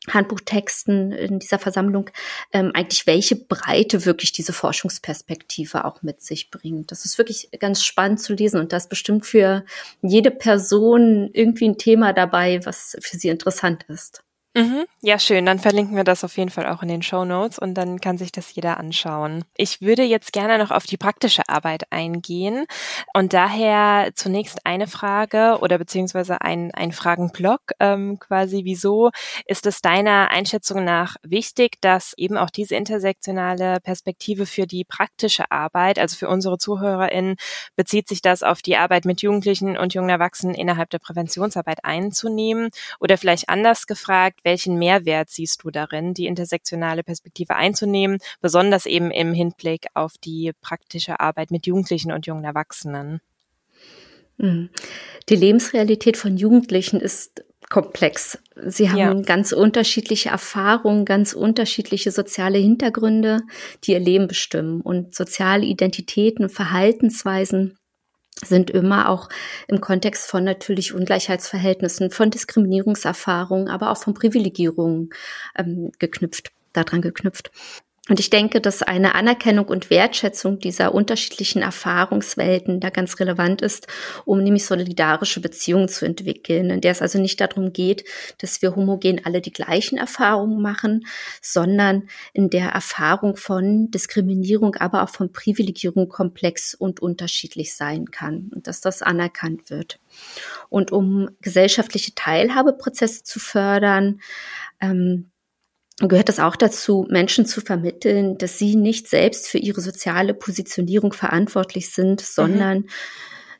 Handbuchtexten 0.09 1.11
in 1.11 1.39
dieser 1.39 1.59
Versammlung 1.59 2.09
ähm, 2.53 2.71
eigentlich 2.73 3.07
welche 3.07 3.35
Breite 3.35 4.05
wirklich 4.05 4.31
diese 4.31 4.53
Forschungsperspektive 4.53 5.85
auch 5.85 6.01
mit 6.01 6.21
sich 6.21 6.49
bringt. 6.49 6.91
Das 6.91 7.05
ist 7.05 7.17
wirklich 7.17 7.49
ganz 7.59 7.83
spannend 7.83 8.21
zu 8.21 8.33
lesen 8.33 8.59
und 8.59 8.73
das 8.73 8.89
bestimmt 8.89 9.25
für 9.25 9.65
jede 10.01 10.31
Person 10.31 11.29
irgendwie 11.33 11.69
ein 11.69 11.77
Thema 11.77 12.13
dabei, 12.13 12.65
was 12.65 12.97
für 13.01 13.17
sie 13.17 13.29
interessant 13.29 13.83
ist. 13.87 14.23
Mhm. 14.57 14.85
Ja, 15.03 15.19
schön. 15.19 15.45
Dann 15.45 15.59
verlinken 15.59 15.95
wir 15.95 16.03
das 16.03 16.23
auf 16.23 16.35
jeden 16.35 16.49
Fall 16.49 16.65
auch 16.65 16.81
in 16.81 16.87
den 16.89 17.03
Show 17.03 17.25
Notes 17.25 17.59
und 17.59 17.75
dann 17.75 18.01
kann 18.01 18.17
sich 18.17 18.31
das 18.31 18.55
jeder 18.55 18.77
anschauen. 18.79 19.45
Ich 19.55 19.81
würde 19.81 20.01
jetzt 20.01 20.33
gerne 20.33 20.57
noch 20.57 20.71
auf 20.71 20.87
die 20.87 20.97
praktische 20.97 21.43
Arbeit 21.47 21.83
eingehen 21.91 22.65
und 23.13 23.33
daher 23.33 24.09
zunächst 24.15 24.65
eine 24.65 24.87
Frage 24.87 25.59
oder 25.61 25.77
beziehungsweise 25.77 26.41
ein, 26.41 26.71
ein 26.73 26.91
Fragenblock 26.91 27.61
ähm, 27.79 28.17
quasi. 28.17 28.61
Wieso 28.63 29.11
ist 29.45 29.67
es 29.67 29.81
deiner 29.83 30.31
Einschätzung 30.31 30.83
nach 30.83 31.17
wichtig, 31.21 31.79
dass 31.81 32.13
eben 32.17 32.35
auch 32.35 32.49
diese 32.49 32.75
intersektionale 32.75 33.79
Perspektive 33.81 34.47
für 34.47 34.65
die 34.65 34.85
praktische 34.85 35.51
Arbeit, 35.51 35.99
also 35.99 36.15
für 36.15 36.29
unsere 36.29 36.57
ZuhörerInnen, 36.57 37.35
bezieht 37.75 38.07
sich 38.07 38.23
das 38.23 38.41
auf 38.41 38.63
die 38.63 38.77
Arbeit 38.77 39.05
mit 39.05 39.21
Jugendlichen 39.21 39.77
und 39.77 39.93
jungen 39.93 40.09
Erwachsenen 40.09 40.55
innerhalb 40.55 40.89
der 40.89 40.99
Präventionsarbeit 40.99 41.85
einzunehmen? 41.85 42.69
Oder 42.99 43.19
vielleicht 43.19 43.49
anders 43.49 43.85
gefragt, 43.85 44.39
welchen 44.47 44.79
Mehrwert 44.79 45.29
siehst 45.29 45.63
du 45.63 45.71
darin, 45.71 46.13
die 46.13 46.25
intersektionale 46.25 47.03
Perspektive 47.03 47.57
einzunehmen, 47.57 48.19
besonders 48.39 48.85
eben 48.85 49.11
im 49.11 49.33
Hinblick 49.33 49.87
auf 49.93 50.13
die 50.17 50.53
praktische 50.61 51.19
Arbeit 51.19 51.51
mit 51.51 51.67
Jugendlichen 51.67 52.13
und 52.13 52.25
jungen 52.25 52.45
Erwachsenen? 52.45 53.19
Hm. 54.39 54.69
Die 55.27 55.35
Lebensrealität 55.35 56.15
von 56.15 56.37
Jugendlichen 56.37 57.01
ist 57.01 57.43
komplex. 57.69 58.39
Sie 58.55 58.89
haben 58.89 58.97
ja. 58.97 59.13
ganz 59.21 59.51
unterschiedliche 59.51 60.29
Erfahrungen, 60.29 61.03
ganz 61.03 61.33
unterschiedliche 61.33 62.11
soziale 62.11 62.57
Hintergründe, 62.57 63.41
die 63.83 63.91
ihr 63.91 63.99
Leben 63.99 64.29
bestimmen. 64.29 64.79
Und 64.79 65.13
soziale 65.13 65.65
Identitäten, 65.65 66.47
Verhaltensweisen 66.47 67.77
sind 68.45 68.69
immer 68.69 69.09
auch 69.09 69.29
im 69.67 69.81
Kontext 69.81 70.29
von 70.29 70.43
natürlich 70.43 70.93
Ungleichheitsverhältnissen, 70.93 72.11
von 72.11 72.29
Diskriminierungserfahrungen, 72.29 73.67
aber 73.67 73.91
auch 73.91 73.97
von 73.97 74.13
Privilegierungen 74.13 75.09
ähm, 75.57 75.91
geknüpft, 75.99 76.51
daran 76.73 77.01
geknüpft. 77.01 77.51
Und 78.09 78.21
ich 78.21 78.29
denke, 78.29 78.61
dass 78.61 78.81
eine 78.81 79.15
Anerkennung 79.15 79.65
und 79.65 79.89
Wertschätzung 79.89 80.59
dieser 80.59 80.93
unterschiedlichen 80.93 81.61
Erfahrungswelten 81.61 82.79
da 82.79 82.89
ganz 82.89 83.19
relevant 83.19 83.61
ist, 83.61 83.87
um 84.23 84.41
nämlich 84.41 84.65
solidarische 84.65 85.41
Beziehungen 85.41 85.89
zu 85.89 86.05
entwickeln, 86.05 86.69
in 86.69 86.81
der 86.81 86.91
es 86.91 87.01
also 87.01 87.19
nicht 87.19 87.41
darum 87.41 87.73
geht, 87.73 88.05
dass 88.37 88.61
wir 88.61 88.75
homogen 88.75 89.25
alle 89.25 89.41
die 89.41 89.51
gleichen 89.51 89.97
Erfahrungen 89.97 90.61
machen, 90.61 91.05
sondern 91.41 92.07
in 92.33 92.49
der 92.49 92.69
Erfahrung 92.69 93.35
von 93.35 93.91
Diskriminierung, 93.91 94.75
aber 94.75 95.03
auch 95.03 95.09
von 95.09 95.33
Privilegierung 95.33 96.07
komplex 96.07 96.73
und 96.73 97.01
unterschiedlich 97.01 97.75
sein 97.75 98.11
kann 98.11 98.49
und 98.55 98.67
dass 98.67 98.79
das 98.79 99.01
anerkannt 99.01 99.69
wird. 99.69 99.99
Und 100.69 100.91
um 100.91 101.29
gesellschaftliche 101.41 102.15
Teilhabeprozesse 102.15 103.23
zu 103.23 103.39
fördern, 103.39 104.21
ähm, 104.79 105.29
gehört 105.99 106.29
es 106.29 106.39
auch 106.39 106.55
dazu, 106.55 107.07
Menschen 107.09 107.45
zu 107.45 107.61
vermitteln, 107.61 108.37
dass 108.37 108.57
sie 108.59 108.75
nicht 108.75 109.07
selbst 109.07 109.47
für 109.47 109.57
ihre 109.57 109.81
soziale 109.81 110.33
Positionierung 110.33 111.11
verantwortlich 111.11 111.91
sind, 111.91 112.21
sondern 112.21 112.79
mhm. 112.79 112.89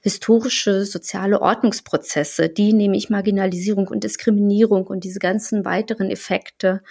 historische 0.01 0.85
soziale 0.85 1.41
Ordnungsprozesse, 1.41 2.49
die 2.49 2.73
nämlich 2.73 3.09
Marginalisierung 3.09 3.87
und 3.87 4.03
Diskriminierung 4.03 4.85
und 4.85 5.03
diese 5.03 5.19
ganzen 5.19 5.65
weiteren 5.65 6.11
Effekte 6.11 6.83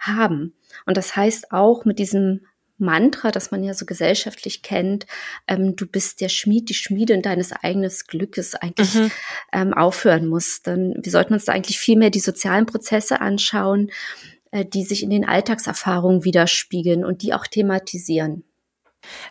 haben. 0.00 0.54
Und 0.84 0.96
das 0.96 1.14
heißt 1.14 1.52
auch 1.52 1.84
mit 1.84 2.00
diesem 2.00 2.40
Mantra, 2.78 3.32
das 3.32 3.50
man 3.50 3.64
ja 3.64 3.74
so 3.74 3.84
gesellschaftlich 3.84 4.62
kennt, 4.62 5.06
ähm, 5.48 5.74
du 5.74 5.86
bist 5.86 6.20
der 6.20 6.28
Schmied, 6.28 6.68
die 6.68 6.74
Schmiedin 6.74 7.22
deines 7.22 7.52
eigenen 7.52 7.90
Glückes 8.06 8.54
eigentlich 8.54 8.94
mhm. 8.94 9.10
ähm, 9.52 9.74
aufhören 9.74 10.26
muss. 10.26 10.62
Dann 10.62 10.94
wir 10.96 11.10
sollten 11.10 11.34
uns 11.34 11.44
da 11.44 11.52
eigentlich 11.52 11.78
viel 11.78 11.98
mehr 11.98 12.10
die 12.10 12.20
sozialen 12.20 12.66
Prozesse 12.66 13.20
anschauen, 13.20 13.90
die 14.52 14.84
sich 14.84 15.02
in 15.02 15.10
den 15.10 15.24
Alltagserfahrungen 15.24 16.24
widerspiegeln 16.24 17.04
und 17.04 17.22
die 17.22 17.34
auch 17.34 17.46
thematisieren. 17.46 18.44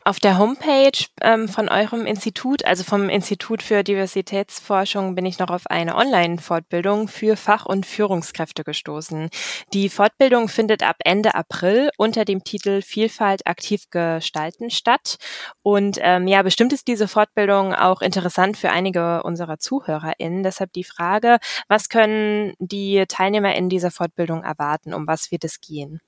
Auf 0.03 0.19
der 0.19 0.37
Homepage 0.37 1.05
ähm, 1.21 1.49
von 1.49 1.69
eurem 1.69 2.05
Institut, 2.05 2.63
also 2.65 2.83
vom 2.83 3.09
Institut 3.09 3.61
für 3.61 3.83
Diversitätsforschung, 3.83 5.15
bin 5.15 5.25
ich 5.25 5.39
noch 5.39 5.49
auf 5.49 5.67
eine 5.67 5.95
Online-Fortbildung 5.95 7.07
für 7.07 7.35
Fach- 7.35 7.65
und 7.65 7.85
Führungskräfte 7.85 8.63
gestoßen. 8.63 9.29
Die 9.73 9.89
Fortbildung 9.89 10.47
findet 10.47 10.83
ab 10.83 10.97
Ende 11.03 11.35
April 11.35 11.89
unter 11.97 12.25
dem 12.25 12.43
Titel 12.43 12.81
Vielfalt 12.81 13.45
aktiv 13.47 13.83
gestalten 13.91 14.69
statt. 14.69 15.17
Und 15.61 15.97
ähm, 16.01 16.27
ja, 16.27 16.41
bestimmt 16.41 16.73
ist 16.73 16.87
diese 16.87 17.07
Fortbildung 17.07 17.73
auch 17.73 18.01
interessant 18.01 18.57
für 18.57 18.69
einige 18.69 19.23
unserer 19.23 19.59
ZuhörerInnen. 19.59 20.43
Deshalb 20.43 20.73
die 20.73 20.85
Frage, 20.85 21.37
was 21.67 21.89
können 21.89 22.53
die 22.59 23.03
TeilnehmerInnen 23.07 23.69
dieser 23.69 23.91
Fortbildung 23.91 24.43
erwarten? 24.43 24.93
Um 24.93 25.07
was 25.07 25.31
wird 25.31 25.43
es 25.43 25.59
gehen? 25.59 25.99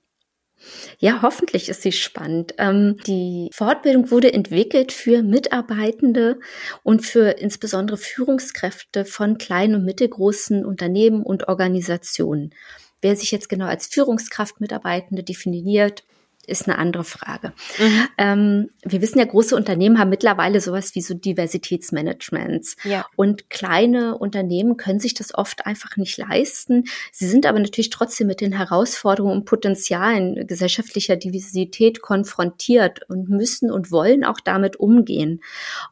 Ja, 0.98 1.22
hoffentlich 1.22 1.68
ist 1.68 1.82
sie 1.82 1.92
spannend. 1.92 2.54
Ähm, 2.58 2.98
die 3.06 3.50
Fortbildung 3.52 4.10
wurde 4.10 4.32
entwickelt 4.32 4.92
für 4.92 5.22
Mitarbeitende 5.22 6.38
und 6.82 7.04
für 7.04 7.38
insbesondere 7.38 7.96
Führungskräfte 7.96 9.04
von 9.04 9.38
kleinen 9.38 9.76
und 9.76 9.84
mittelgroßen 9.84 10.64
Unternehmen 10.64 11.22
und 11.22 11.48
Organisationen. 11.48 12.54
Wer 13.00 13.16
sich 13.16 13.30
jetzt 13.30 13.48
genau 13.48 13.66
als 13.66 13.86
Führungskraft 13.86 14.60
Mitarbeitende 14.60 15.22
definiert, 15.22 16.04
ist 16.50 16.68
eine 16.68 16.78
andere 16.78 17.04
Frage. 17.04 17.52
Mhm. 17.78 18.08
Ähm, 18.18 18.70
wir 18.84 19.00
wissen 19.00 19.18
ja, 19.18 19.24
große 19.24 19.54
Unternehmen 19.56 19.98
haben 19.98 20.10
mittlerweile 20.10 20.60
sowas 20.60 20.94
wie 20.94 21.00
so 21.00 21.14
Diversitätsmanagements. 21.14 22.76
Ja. 22.84 23.06
Und 23.16 23.50
kleine 23.50 24.18
Unternehmen 24.18 24.76
können 24.76 25.00
sich 25.00 25.14
das 25.14 25.34
oft 25.34 25.66
einfach 25.66 25.96
nicht 25.96 26.16
leisten. 26.18 26.84
Sie 27.12 27.26
sind 27.26 27.46
aber 27.46 27.58
natürlich 27.58 27.90
trotzdem 27.90 28.26
mit 28.26 28.40
den 28.40 28.52
Herausforderungen 28.52 29.38
und 29.38 29.44
Potenzialen 29.44 30.46
gesellschaftlicher 30.46 31.16
Diversität 31.16 32.02
konfrontiert 32.02 33.08
und 33.08 33.28
müssen 33.28 33.70
und 33.70 33.90
wollen 33.90 34.24
auch 34.24 34.40
damit 34.40 34.76
umgehen. 34.76 35.42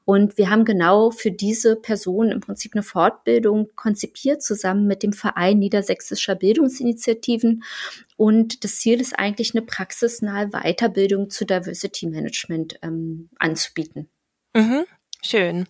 Und 0.04 0.38
wir 0.38 0.50
haben 0.50 0.64
genau 0.64 1.10
für 1.10 1.30
diese 1.30 1.76
Personen 1.76 2.32
im 2.32 2.40
Prinzip 2.40 2.74
eine 2.74 2.82
Fortbildung 2.82 3.70
konzipiert, 3.74 4.42
zusammen 4.42 4.86
mit 4.86 5.02
dem 5.02 5.12
Verein 5.12 5.58
Niedersächsischer 5.58 6.34
Bildungsinitiativen. 6.34 7.62
Und 8.18 8.64
das 8.64 8.80
Ziel 8.80 9.00
ist 9.00 9.16
eigentlich, 9.16 9.54
eine 9.54 9.64
praxisnahe 9.64 10.48
Weiterbildung 10.48 11.30
zu 11.30 11.46
Diversity 11.46 12.08
Management 12.08 12.76
ähm, 12.82 13.30
anzubieten. 13.38 14.10
Mhm. 14.56 14.84
Schön. 15.24 15.66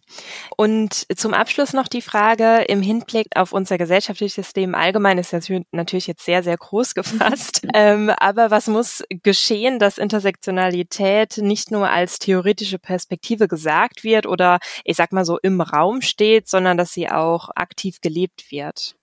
Und 0.57 1.07
zum 1.15 1.35
Abschluss 1.35 1.75
noch 1.75 1.89
die 1.89 2.03
Frage 2.03 2.65
im 2.69 2.81
Hinblick 2.81 3.29
auf 3.35 3.53
unser 3.53 3.77
gesellschaftliches 3.77 4.35
System 4.35 4.75
allgemein 4.75 5.19
ist 5.19 5.33
das 5.35 5.49
natürlich 5.73 6.07
jetzt 6.07 6.25
sehr, 6.25 6.43
sehr 6.43 6.57
groß 6.57 6.95
gefasst. 6.95 7.67
ähm, 7.75 8.11
aber 8.11 8.51
was 8.51 8.67
muss 8.67 9.03
geschehen, 9.23 9.79
dass 9.79 9.99
Intersektionalität 9.99 11.39
nicht 11.39 11.71
nur 11.71 11.91
als 11.91 12.19
theoretische 12.19 12.79
Perspektive 12.79 13.47
gesagt 13.47 14.05
wird 14.05 14.27
oder 14.27 14.59
ich 14.85 14.97
sag 14.97 15.13
mal 15.13 15.25
so 15.25 15.39
im 15.43 15.61
Raum 15.61 16.01
steht, 16.01 16.49
sondern 16.49 16.79
dass 16.79 16.93
sie 16.93 17.11
auch 17.11 17.51
aktiv 17.55 18.01
gelebt 18.01 18.51
wird? 18.51 18.98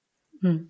Hm. 0.45 0.69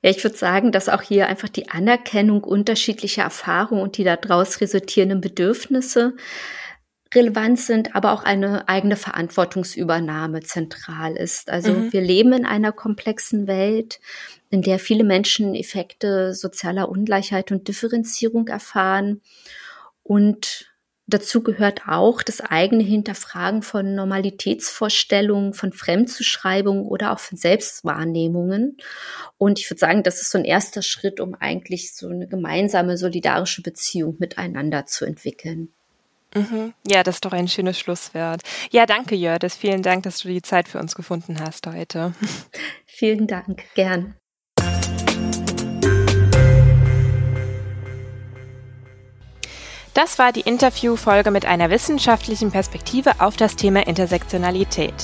Ja, 0.00 0.10
ich 0.10 0.24
würde 0.24 0.36
sagen, 0.36 0.72
dass 0.72 0.88
auch 0.88 1.02
hier 1.02 1.28
einfach 1.28 1.50
die 1.50 1.68
Anerkennung 1.68 2.42
unterschiedlicher 2.42 3.22
Erfahrungen 3.22 3.82
und 3.82 3.98
die 3.98 4.04
daraus 4.04 4.60
resultierenden 4.60 5.20
Bedürfnisse 5.20 6.14
relevant 7.14 7.60
sind, 7.60 7.94
aber 7.94 8.12
auch 8.12 8.24
eine 8.24 8.68
eigene 8.70 8.96
Verantwortungsübernahme 8.96 10.40
zentral 10.40 11.14
ist. 11.14 11.50
Also 11.50 11.72
mhm. 11.72 11.92
wir 11.92 12.00
leben 12.00 12.32
in 12.32 12.46
einer 12.46 12.72
komplexen 12.72 13.46
Welt, 13.46 14.00
in 14.48 14.62
der 14.62 14.78
viele 14.78 15.04
Menschen 15.04 15.54
Effekte 15.54 16.32
sozialer 16.32 16.88
Ungleichheit 16.88 17.52
und 17.52 17.68
Differenzierung 17.68 18.48
erfahren. 18.48 19.20
Und 20.02 20.71
dazu 21.06 21.42
gehört 21.42 21.82
auch 21.86 22.22
das 22.22 22.40
eigene 22.40 22.82
Hinterfragen 22.82 23.62
von 23.62 23.94
Normalitätsvorstellungen, 23.94 25.54
von 25.54 25.72
Fremdzuschreibungen 25.72 26.84
oder 26.84 27.12
auch 27.12 27.18
von 27.18 27.36
Selbstwahrnehmungen. 27.36 28.76
Und 29.38 29.58
ich 29.58 29.70
würde 29.70 29.80
sagen, 29.80 30.02
das 30.02 30.20
ist 30.20 30.30
so 30.30 30.38
ein 30.38 30.44
erster 30.44 30.82
Schritt, 30.82 31.20
um 31.20 31.34
eigentlich 31.34 31.94
so 31.94 32.08
eine 32.08 32.26
gemeinsame 32.26 32.96
solidarische 32.96 33.62
Beziehung 33.62 34.16
miteinander 34.18 34.86
zu 34.86 35.04
entwickeln. 35.04 35.72
Mhm. 36.34 36.72
Ja, 36.86 37.02
das 37.02 37.16
ist 37.16 37.24
doch 37.24 37.32
ein 37.32 37.48
schönes 37.48 37.78
Schlusswort. 37.78 38.40
Ja, 38.70 38.86
danke, 38.86 39.14
Jördis. 39.14 39.56
Vielen 39.56 39.82
Dank, 39.82 40.04
dass 40.04 40.20
du 40.20 40.28
die 40.28 40.42
Zeit 40.42 40.68
für 40.68 40.78
uns 40.78 40.94
gefunden 40.94 41.40
hast 41.40 41.66
heute. 41.66 42.14
Vielen 42.86 43.26
Dank. 43.26 43.64
Gern. 43.74 44.14
Das 49.94 50.18
war 50.18 50.32
die 50.32 50.40
Interviewfolge 50.40 51.30
mit 51.30 51.44
einer 51.44 51.68
wissenschaftlichen 51.68 52.50
Perspektive 52.50 53.12
auf 53.18 53.36
das 53.36 53.56
Thema 53.56 53.86
Intersektionalität. 53.86 54.94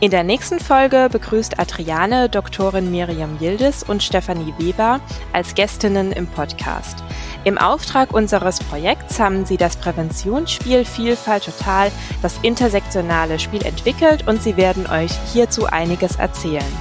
In 0.00 0.10
der 0.10 0.24
nächsten 0.24 0.58
Folge 0.58 1.08
begrüßt 1.12 1.60
Adriane 1.60 2.28
Doktorin 2.28 2.90
Miriam 2.90 3.38
Yildiz 3.40 3.84
und 3.86 4.02
Stefanie 4.02 4.52
Weber 4.58 5.00
als 5.32 5.54
Gästinnen 5.54 6.10
im 6.10 6.26
Podcast. 6.26 7.04
Im 7.44 7.56
Auftrag 7.56 8.12
unseres 8.12 8.58
Projekts 8.58 9.20
haben 9.20 9.46
sie 9.46 9.56
das 9.56 9.76
Präventionsspiel 9.76 10.84
Vielfalt 10.84 11.44
Total, 11.44 11.92
das 12.20 12.34
intersektionale 12.42 13.38
Spiel 13.38 13.64
entwickelt 13.64 14.26
und 14.26 14.42
sie 14.42 14.56
werden 14.56 14.88
euch 14.88 15.12
hierzu 15.32 15.66
einiges 15.66 16.16
erzählen. 16.16 16.72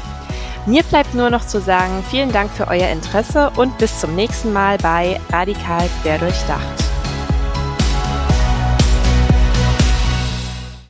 Mir 0.66 0.82
bleibt 0.82 1.14
nur 1.14 1.30
noch 1.30 1.46
zu 1.46 1.62
sagen, 1.62 2.04
vielen 2.10 2.32
Dank 2.32 2.52
für 2.52 2.68
euer 2.68 2.90
Interesse 2.90 3.52
und 3.56 3.78
bis 3.78 4.00
zum 4.00 4.16
nächsten 4.16 4.52
Mal 4.52 4.80
bei 4.80 5.20
Radikal 5.32 5.88
Querdurchdacht. 6.02 6.91